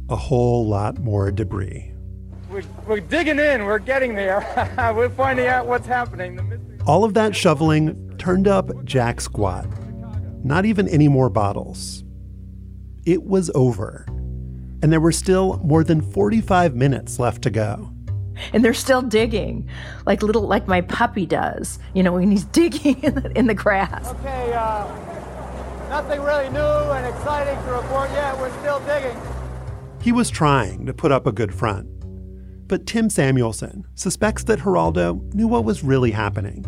[0.09, 1.93] a whole lot more debris.
[2.49, 4.47] We're, we're digging in, we're getting there.
[4.95, 6.79] we're finding out what's happening.
[6.87, 9.67] All of that shoveling turned up Jack Squat.
[10.45, 12.05] Not even any more bottles.
[13.05, 14.07] It was over.
[14.81, 17.93] And there were still more than 45 minutes left to go
[18.53, 19.69] and they're still digging,
[20.07, 21.81] like little like my puppy does.
[21.93, 24.09] You know, when he's digging in the, in the grass.
[24.11, 25.18] Okay, uh,
[25.89, 28.39] nothing really new and exciting to report yet.
[28.39, 29.21] We're still digging.
[30.01, 31.89] He was trying to put up a good front,
[32.69, 36.65] but Tim Samuelson suspects that Geraldo knew what was really happening.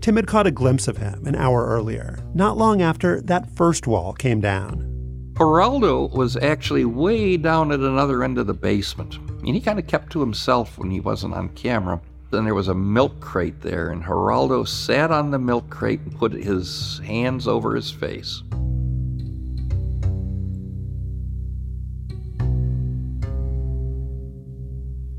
[0.00, 3.86] Tim had caught a glimpse of him an hour earlier, not long after that first
[3.86, 4.90] wall came down.
[5.34, 9.16] Geraldo was actually way down at another end of the basement.
[9.16, 12.00] And he kind of kept to himself when he wasn't on camera.
[12.34, 16.12] Then there was a milk crate there, and Geraldo sat on the milk crate and
[16.12, 18.42] put his hands over his face.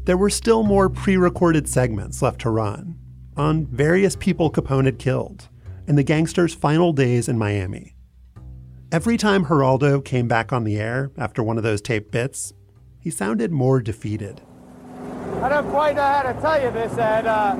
[0.03, 2.99] There were still more pre recorded segments left to run
[3.37, 5.47] on various people Capone had killed
[5.87, 7.95] in the gangster's final days in Miami.
[8.91, 12.51] Every time Geraldo came back on the air after one of those taped bits,
[12.99, 14.41] he sounded more defeated.
[15.45, 17.55] I don't quite know how to tell you this at uh,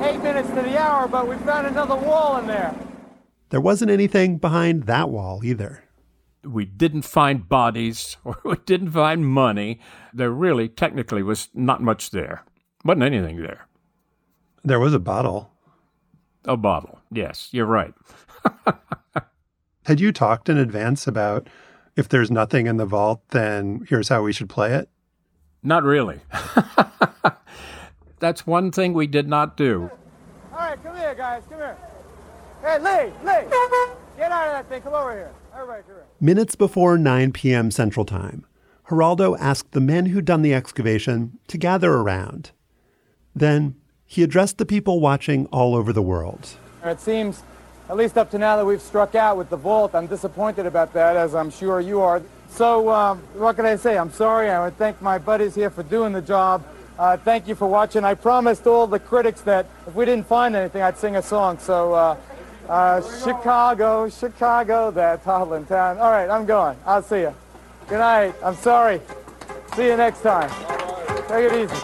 [0.00, 2.74] eight minutes to the hour, but we found another wall in there.
[3.50, 5.84] There wasn't anything behind that wall either.
[6.42, 9.80] We didn't find bodies or we didn't find money.
[10.14, 12.42] There really, technically, was not much there.
[12.86, 13.68] Wasn't anything there.
[14.64, 15.50] There was a bottle.
[16.46, 17.92] A bottle, yes, you're right.
[19.84, 21.48] Had you talked in advance about
[21.96, 24.88] if there's nothing in the vault, then here's how we should play it?
[25.62, 26.20] Not really.
[28.18, 29.90] That's one thing we did not do.
[30.52, 31.42] All right, come here, guys.
[31.50, 31.76] Come here.
[32.62, 33.48] Hey, Lee, Lee,
[34.16, 34.82] get out of that thing.
[34.82, 35.32] Come over here.
[35.54, 36.04] Everybody, come here.
[36.20, 37.70] Minutes before 9 p.m.
[37.70, 38.46] Central Time,
[38.88, 42.52] Geraldo asked the men who'd done the excavation to gather around.
[43.34, 43.76] Then
[44.06, 46.56] he addressed the people watching all over the world.
[46.84, 47.42] It seems
[47.88, 49.94] at least up to now that we've struck out with the vault.
[49.94, 52.22] I'm disappointed about that, as I'm sure you are.
[52.56, 53.98] So um, what can I say?
[53.98, 54.48] I'm sorry.
[54.48, 56.64] I would thank my buddies here for doing the job.
[56.98, 58.02] Uh, thank you for watching.
[58.02, 61.58] I promised all the critics that if we didn't find anything, I'd sing a song.
[61.58, 62.16] So uh,
[62.66, 65.98] uh, Chicago, Chicago, that Holland town.
[65.98, 66.78] All right, I'm going.
[66.86, 67.34] I'll see you.
[67.88, 68.34] Good night.
[68.42, 69.02] I'm sorry.
[69.74, 70.48] See you next time.
[71.28, 71.76] Take it easy.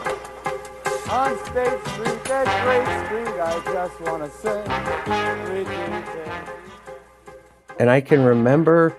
[1.10, 4.64] On State Street, that great street, I just want to say.
[7.78, 8.96] And I can remember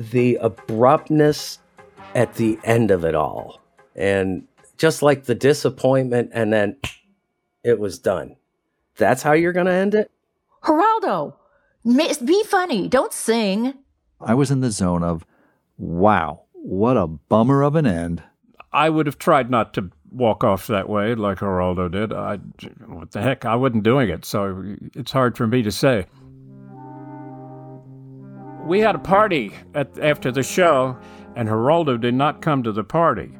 [0.00, 1.58] the abruptness
[2.14, 3.60] at the end of it all.
[3.94, 4.46] And
[4.78, 6.76] just like the disappointment, and then
[7.62, 8.36] it was done.
[8.96, 10.10] That's how you're going to end it?
[10.62, 11.34] Geraldo,
[11.84, 12.88] be funny.
[12.88, 13.74] Don't sing.
[14.20, 15.26] I was in the zone of,
[15.76, 18.22] wow, what a bummer of an end.
[18.72, 22.12] I would have tried not to walk off that way like Geraldo did.
[22.12, 22.36] I,
[22.86, 23.44] what the heck?
[23.44, 26.06] I wasn't doing it, so it's hard for me to say.
[28.70, 30.96] We had a party at, after the show,
[31.34, 33.36] and Geraldo did not come to the party.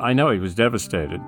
[0.00, 1.20] I know he was devastated.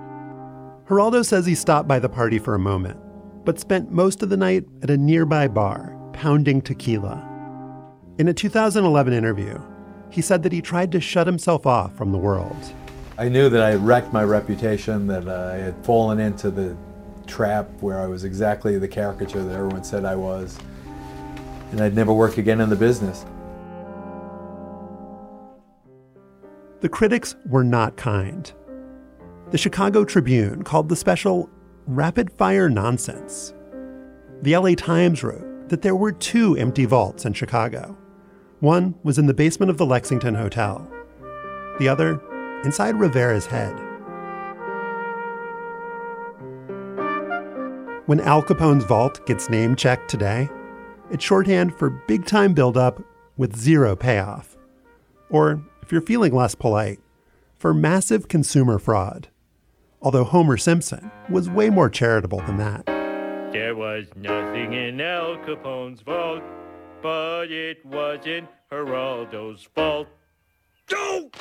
[0.88, 2.98] Geraldo says he stopped by the party for a moment,
[3.44, 7.22] but spent most of the night at a nearby bar, pounding tequila.
[8.16, 9.60] In a 2011 interview,
[10.08, 12.56] he said that he tried to shut himself off from the world.
[13.18, 16.74] I knew that I had wrecked my reputation, that I had fallen into the
[17.26, 20.58] trap where I was exactly the caricature that everyone said I was,
[21.72, 23.24] and I'd never work again in the business.
[26.80, 28.50] The critics were not kind.
[29.50, 31.50] The Chicago Tribune called the special
[31.86, 33.52] rapid fire nonsense.
[34.42, 37.96] The LA Times wrote that there were two empty vaults in Chicago.
[38.60, 40.88] One was in the basement of the Lexington Hotel,
[41.78, 42.20] the other
[42.64, 43.74] inside Rivera's head.
[48.06, 50.48] When Al Capone's vault gets name checked today,
[51.10, 53.02] it's shorthand for big time buildup
[53.36, 54.56] with zero payoff.
[55.30, 57.00] Or, if you're feeling less polite,
[57.56, 59.28] for massive consumer fraud.
[60.00, 62.86] Although Homer Simpson was way more charitable than that.
[63.52, 66.42] There was nothing in Al Capone's vault,
[67.02, 70.06] but it wasn't Geraldo's fault.
[70.86, 71.34] Don't!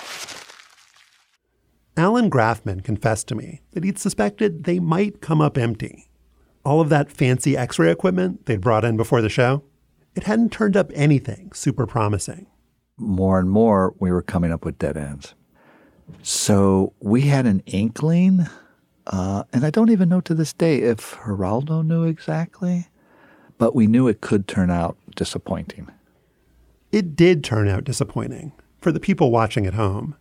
[1.95, 6.06] Alan Grafman confessed to me that he'd suspected they might come up empty.
[6.67, 9.63] All of that fancy x ray equipment they'd brought in before the show,
[10.15, 12.45] it hadn't turned up anything super promising.
[12.97, 15.33] More and more, we were coming up with dead ends.
[16.23, 18.47] So we had an inkling,
[19.05, 22.87] uh, and I don't even know to this day if Geraldo knew exactly,
[23.57, 25.87] but we knew it could turn out disappointing.
[26.91, 28.51] It did turn out disappointing
[28.81, 30.17] for the people watching at home,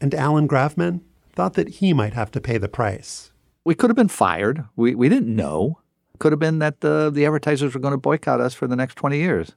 [0.00, 1.00] and Alan Grafman
[1.32, 3.32] thought that he might have to pay the price.
[3.64, 4.64] We could have been fired.
[4.76, 5.80] We, we didn't know.
[6.18, 8.96] Could have been that the, the advertisers were going to boycott us for the next
[8.96, 9.52] 20 years.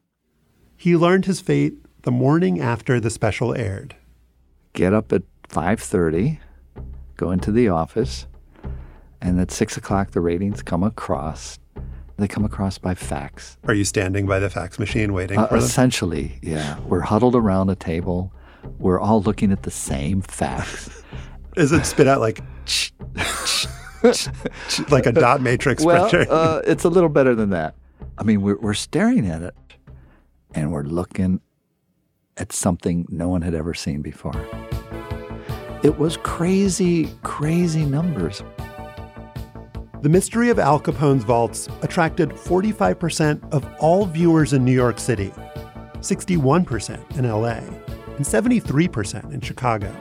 [0.78, 3.96] He learned his fate the morning after the special aired.
[4.74, 6.40] Get up at 5.30,
[7.18, 8.26] go into the office,
[9.22, 11.60] and at 6 o'clock the ratings come across.
[12.18, 13.58] They come across by fax.
[13.68, 15.64] Are you standing by the fax machine waiting Uh, for them?
[15.64, 16.80] essentially, yeah.
[16.82, 18.32] We're huddled around a table.
[18.78, 21.02] We're all looking at the same fax.
[21.58, 22.40] Is it spit out like
[24.90, 26.32] like a dot matrix well, printer?
[26.32, 27.76] uh, it's a little better than that.
[28.18, 29.56] I mean, we're, we're staring at it
[30.54, 31.42] and we're looking
[32.38, 34.34] at something no one had ever seen before.
[35.84, 38.44] It was crazy, crazy numbers.
[40.02, 45.32] The mystery of Al Capone's vaults attracted 45% of all viewers in New York City,
[45.98, 47.60] 61% in LA,
[48.16, 49.96] and 73% in Chicago.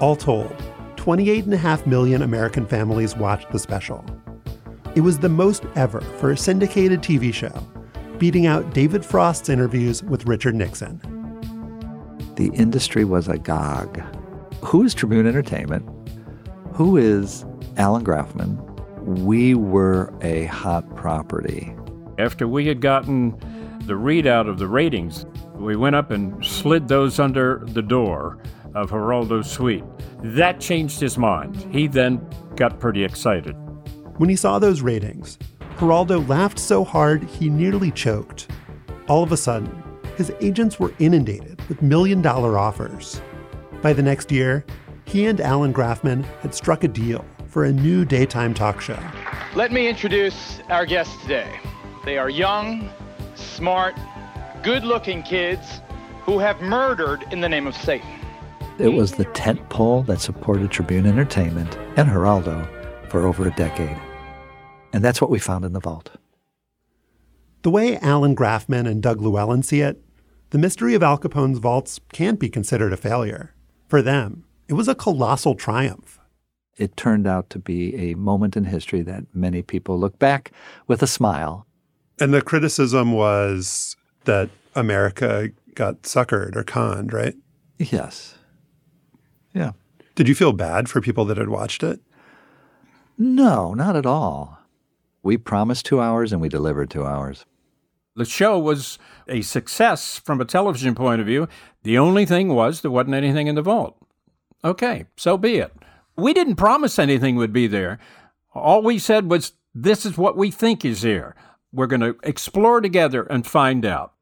[0.00, 0.54] All told,
[1.06, 4.04] 28.5 million American families watched the special.
[4.96, 7.64] It was the most ever for a syndicated TV show,
[8.18, 11.00] beating out David Frost's interviews with Richard Nixon.
[12.34, 14.02] The industry was agog.
[14.64, 15.88] Who is Tribune Entertainment?
[16.72, 17.44] Who is
[17.76, 18.56] Alan Grafman?
[19.04, 21.72] We were a hot property.
[22.18, 23.30] After we had gotten
[23.82, 28.40] the readout of the ratings, we went up and slid those under the door
[28.76, 29.84] of Geraldo's suite.
[30.22, 31.56] That changed his mind.
[31.72, 32.24] He then
[32.56, 33.56] got pretty excited.
[34.18, 35.38] When he saw those ratings,
[35.78, 38.48] Geraldo laughed so hard he nearly choked.
[39.08, 39.82] All of a sudden,
[40.16, 43.20] his agents were inundated with million dollar offers.
[43.82, 44.64] By the next year,
[45.04, 48.98] he and Alan Grafman had struck a deal for a new daytime talk show.
[49.54, 51.48] Let me introduce our guests today.
[52.04, 52.90] They are young,
[53.34, 53.94] smart,
[54.62, 55.80] good looking kids
[56.22, 58.15] who have murdered in the name of Satan.
[58.78, 62.68] It was the tent pole that supported Tribune Entertainment and Geraldo
[63.08, 63.96] for over a decade.
[64.92, 66.10] And that's what we found in the vault.
[67.62, 70.02] The way Alan Grafman and Doug Llewellyn see it,
[70.50, 73.54] the mystery of Al Capone's vaults can't be considered a failure.
[73.88, 76.18] For them, it was a colossal triumph.
[76.76, 80.52] It turned out to be a moment in history that many people look back
[80.86, 81.66] with a smile.
[82.20, 87.34] And the criticism was that America got suckered or conned, right?
[87.78, 88.35] Yes.
[89.56, 89.72] Yeah.
[90.14, 92.00] Did you feel bad for people that had watched it?
[93.16, 94.58] No, not at all.
[95.22, 97.46] We promised two hours and we delivered two hours.
[98.14, 101.48] The show was a success from a television point of view.
[101.84, 103.96] The only thing was there wasn't anything in the vault.
[104.62, 105.72] Okay, so be it.
[106.16, 107.98] We didn't promise anything would be there.
[108.54, 111.34] All we said was, this is what we think is here.
[111.72, 114.12] We're going to explore together and find out.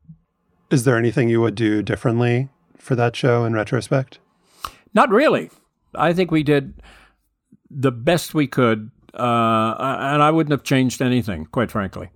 [0.70, 4.18] Is there anything you would do differently for that show in retrospect?
[4.94, 5.50] Not really.
[5.94, 6.80] I think we did
[7.70, 12.10] the best we could, uh, and I wouldn't have changed anything, quite frankly.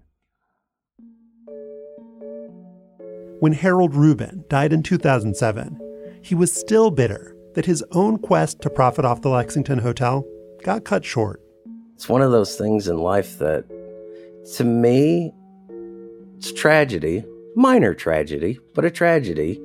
[3.41, 8.71] When Harold Rubin died in 2007, he was still bitter that his own quest to
[8.71, 10.25] profit off the Lexington Hotel
[10.63, 11.41] got cut short.
[11.95, 13.65] It's one of those things in life that,
[14.57, 15.33] to me,
[16.37, 17.25] it's tragedy,
[17.57, 19.61] minor tragedy, but a tragedy.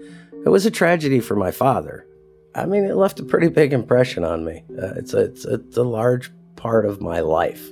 [0.45, 2.07] It was a tragedy for my father.
[2.55, 4.63] I mean, it left a pretty big impression on me.
[4.71, 7.71] Uh, it's, a, it's, a, it's a large part of my life.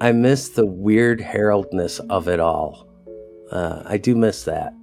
[0.00, 2.88] I miss the weird heraldness of it all.
[3.50, 4.74] Uh, I do miss that.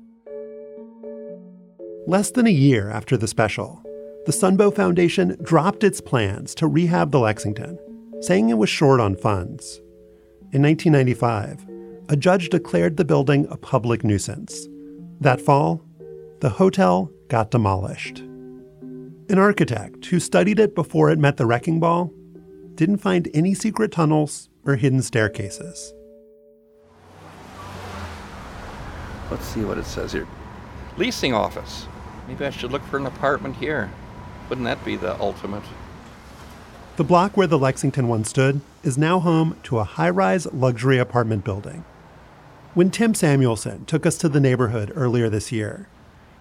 [2.06, 3.82] Less than a year after the special,
[4.26, 7.78] the Sunbow Foundation dropped its plans to rehab the Lexington,
[8.22, 9.82] saying it was short on funds.
[10.52, 11.66] In 1995,
[12.10, 14.68] a judge declared the building a public nuisance.
[15.20, 15.82] That fall,
[16.42, 18.24] the hotel got demolished.
[19.30, 22.12] An architect who studied it before it met the wrecking ball
[22.76, 25.94] didn't find any secret tunnels or hidden staircases.
[29.32, 30.28] Let's see what it says here.
[30.98, 31.88] Leasing office.
[32.28, 33.90] Maybe I should look for an apartment here.
[34.50, 35.64] Wouldn't that be the ultimate?
[36.98, 40.98] The block where the Lexington once stood is now home to a high rise luxury
[40.98, 41.86] apartment building.
[42.74, 45.88] When Tim Samuelson took us to the neighborhood earlier this year,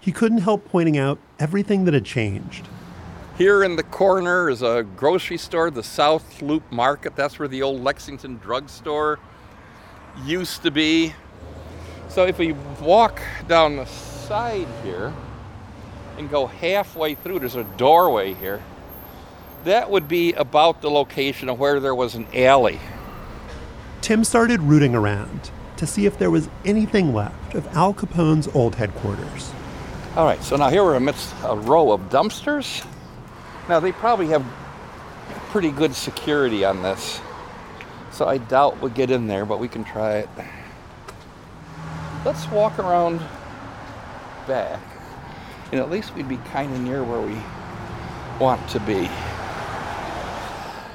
[0.03, 2.67] he couldn't help pointing out everything that had changed.
[3.39, 7.15] Here in the corner is a grocery store, the South Loop Market.
[7.15, 9.21] That's where the old Lexington drugstore
[10.25, 11.15] used to be.
[12.09, 15.15] So if we walk down the side here
[16.19, 18.61] and go halfway through, there's a doorway here.
[19.65, 22.81] That would be about the location of where there was an alley.
[24.01, 28.75] Tim started rooting around to see if there was anything left of Al Capone's old
[28.75, 29.53] headquarters.
[30.15, 32.87] All right, so now here we're amidst a row of dumpsters.
[33.67, 34.45] Now they probably have
[35.49, 37.19] pretty good security on this,
[38.11, 40.29] so I doubt we'll get in there, but we can try it.
[42.27, 43.21] Let's walk around
[44.47, 44.83] back,
[45.71, 47.39] and at least we'd be kind of near where we
[48.39, 49.09] want to be.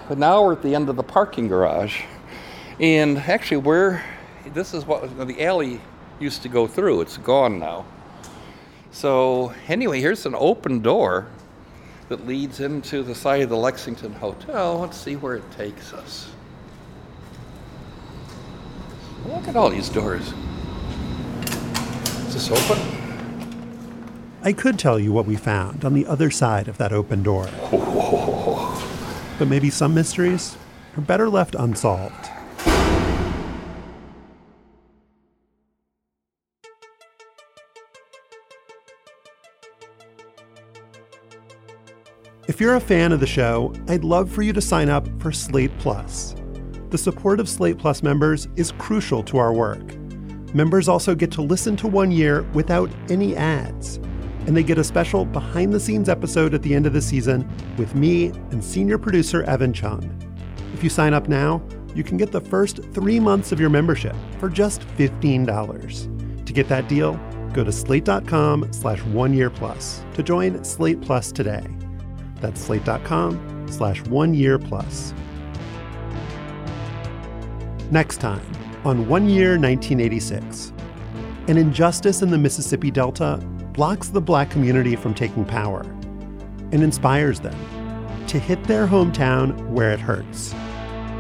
[0.08, 2.04] But now we're at the end of the parking garage,
[2.80, 4.06] and actually, where
[4.54, 5.82] this is what the alley
[6.20, 7.02] used to go through.
[7.02, 7.84] It's gone now.
[8.98, 11.28] So, anyway, here's an open door
[12.10, 14.80] that leads into the side of the Lexington Hotel.
[14.80, 16.28] Let's see where it takes us.
[19.28, 20.34] Look at all these doors.
[22.26, 22.82] Is this open?
[24.42, 27.48] I could tell you what we found on the other side of that open door.
[29.38, 30.58] But maybe some mysteries
[30.98, 32.32] are better left unsolved.
[42.48, 45.34] If you're a fan of the show, I'd love for you to sign up for
[45.34, 46.34] Slate Plus.
[46.92, 49.98] The support of Slate Plus members is crucial to our work.
[50.54, 53.98] Members also get to listen to one year without any ads,
[54.46, 57.46] and they get a special behind the scenes episode at the end of the season
[57.78, 60.10] with me and senior producer Evan Chung.
[60.74, 61.62] If you sign up now,
[61.96, 66.46] you can get the first three months of your membership for just $15.
[66.46, 67.20] To get that deal,
[67.52, 71.68] go to slate.com slash one year plus to join Slate Plus today.
[72.42, 75.14] That's slate.com slash one year plus.
[77.92, 78.42] Next time
[78.84, 80.74] on One Year 1986.
[81.48, 83.38] An injustice in the Mississippi Delta
[83.74, 85.82] blocks the black community from taking power
[86.72, 87.56] and inspires them
[88.28, 90.54] to hit their hometown where it hurts.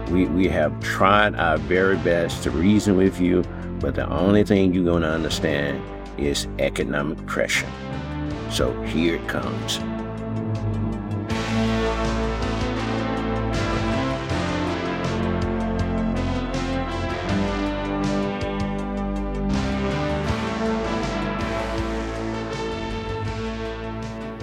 [0.09, 3.43] We, we have tried our very best to reason with you,
[3.79, 5.81] but the only thing you're going to understand
[6.17, 7.69] is economic pressure.
[8.49, 9.79] So here it comes.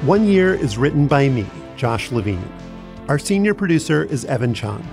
[0.04, 1.46] One Year is written by me,
[1.78, 2.46] Josh Levin.
[3.08, 4.86] Our senior producer is Evan Chung.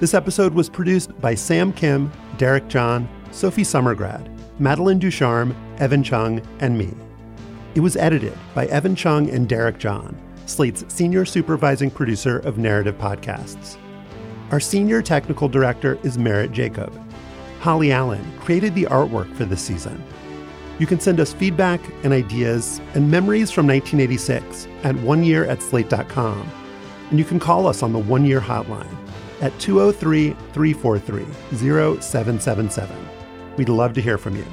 [0.00, 4.28] This episode was produced by Sam Kim, Derek John, Sophie Summergrad,
[4.58, 6.92] Madeline Ducharme, Evan Chung, and me.
[7.76, 12.98] It was edited by Evan Chung and Derek John, Slate's senior supervising producer of narrative
[12.98, 13.76] podcasts.
[14.50, 16.92] Our senior technical director is Merritt Jacob.
[17.60, 20.02] Holly Allen created the artwork for this season.
[20.78, 26.50] You can send us feedback and ideas and memories from 1986 at oneyear at slate.com.
[27.10, 28.96] And you can call us on the one year hotline
[29.40, 31.24] at 203 343
[32.00, 33.08] 0777.
[33.56, 34.44] We'd love to hear from you.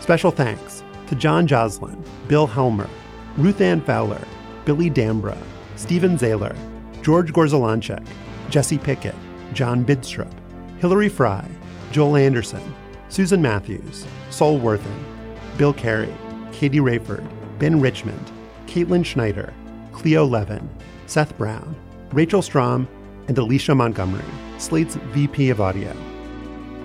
[0.00, 2.88] Special thanks to John Joslin, Bill Helmer,
[3.36, 4.22] Ruth Ann Fowler,
[4.64, 5.38] Billy Dambra,
[5.76, 6.56] Stephen Zahler,
[7.02, 8.06] George Gorzolanchek,
[8.50, 9.14] Jesse Pickett,
[9.54, 10.32] John Bidstrup,
[10.78, 11.48] Hillary Fry,
[11.90, 12.74] Joel Anderson,
[13.08, 15.17] Susan Matthews, Sol Worthen,
[15.58, 16.14] Bill Carey,
[16.52, 17.28] Katie Rayford,
[17.58, 18.30] Ben Richmond,
[18.66, 19.52] Caitlin Schneider,
[19.90, 20.70] Cleo Levin,
[21.08, 21.74] Seth Brown,
[22.12, 22.86] Rachel Strom,
[23.26, 24.22] and Alicia Montgomery,
[24.58, 25.92] Slate's VP of Audio.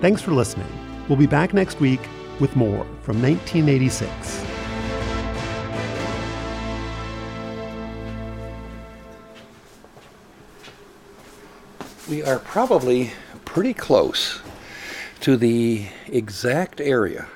[0.00, 0.66] Thanks for listening.
[1.08, 2.00] We'll be back next week
[2.40, 4.44] with more from 1986.
[12.08, 13.12] We are probably
[13.44, 14.42] pretty close
[15.20, 17.28] to the exact area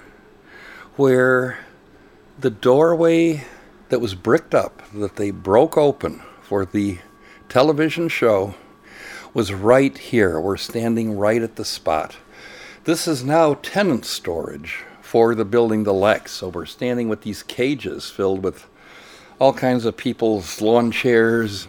[0.98, 1.56] where
[2.40, 3.44] the doorway
[3.88, 6.98] that was bricked up, that they broke open for the
[7.48, 8.52] television show,
[9.32, 10.40] was right here.
[10.40, 12.16] We're standing right at the spot.
[12.82, 16.32] This is now tenant storage for the building the Lex.
[16.32, 18.66] So we're standing with these cages filled with
[19.38, 21.68] all kinds of people's lawn chairs,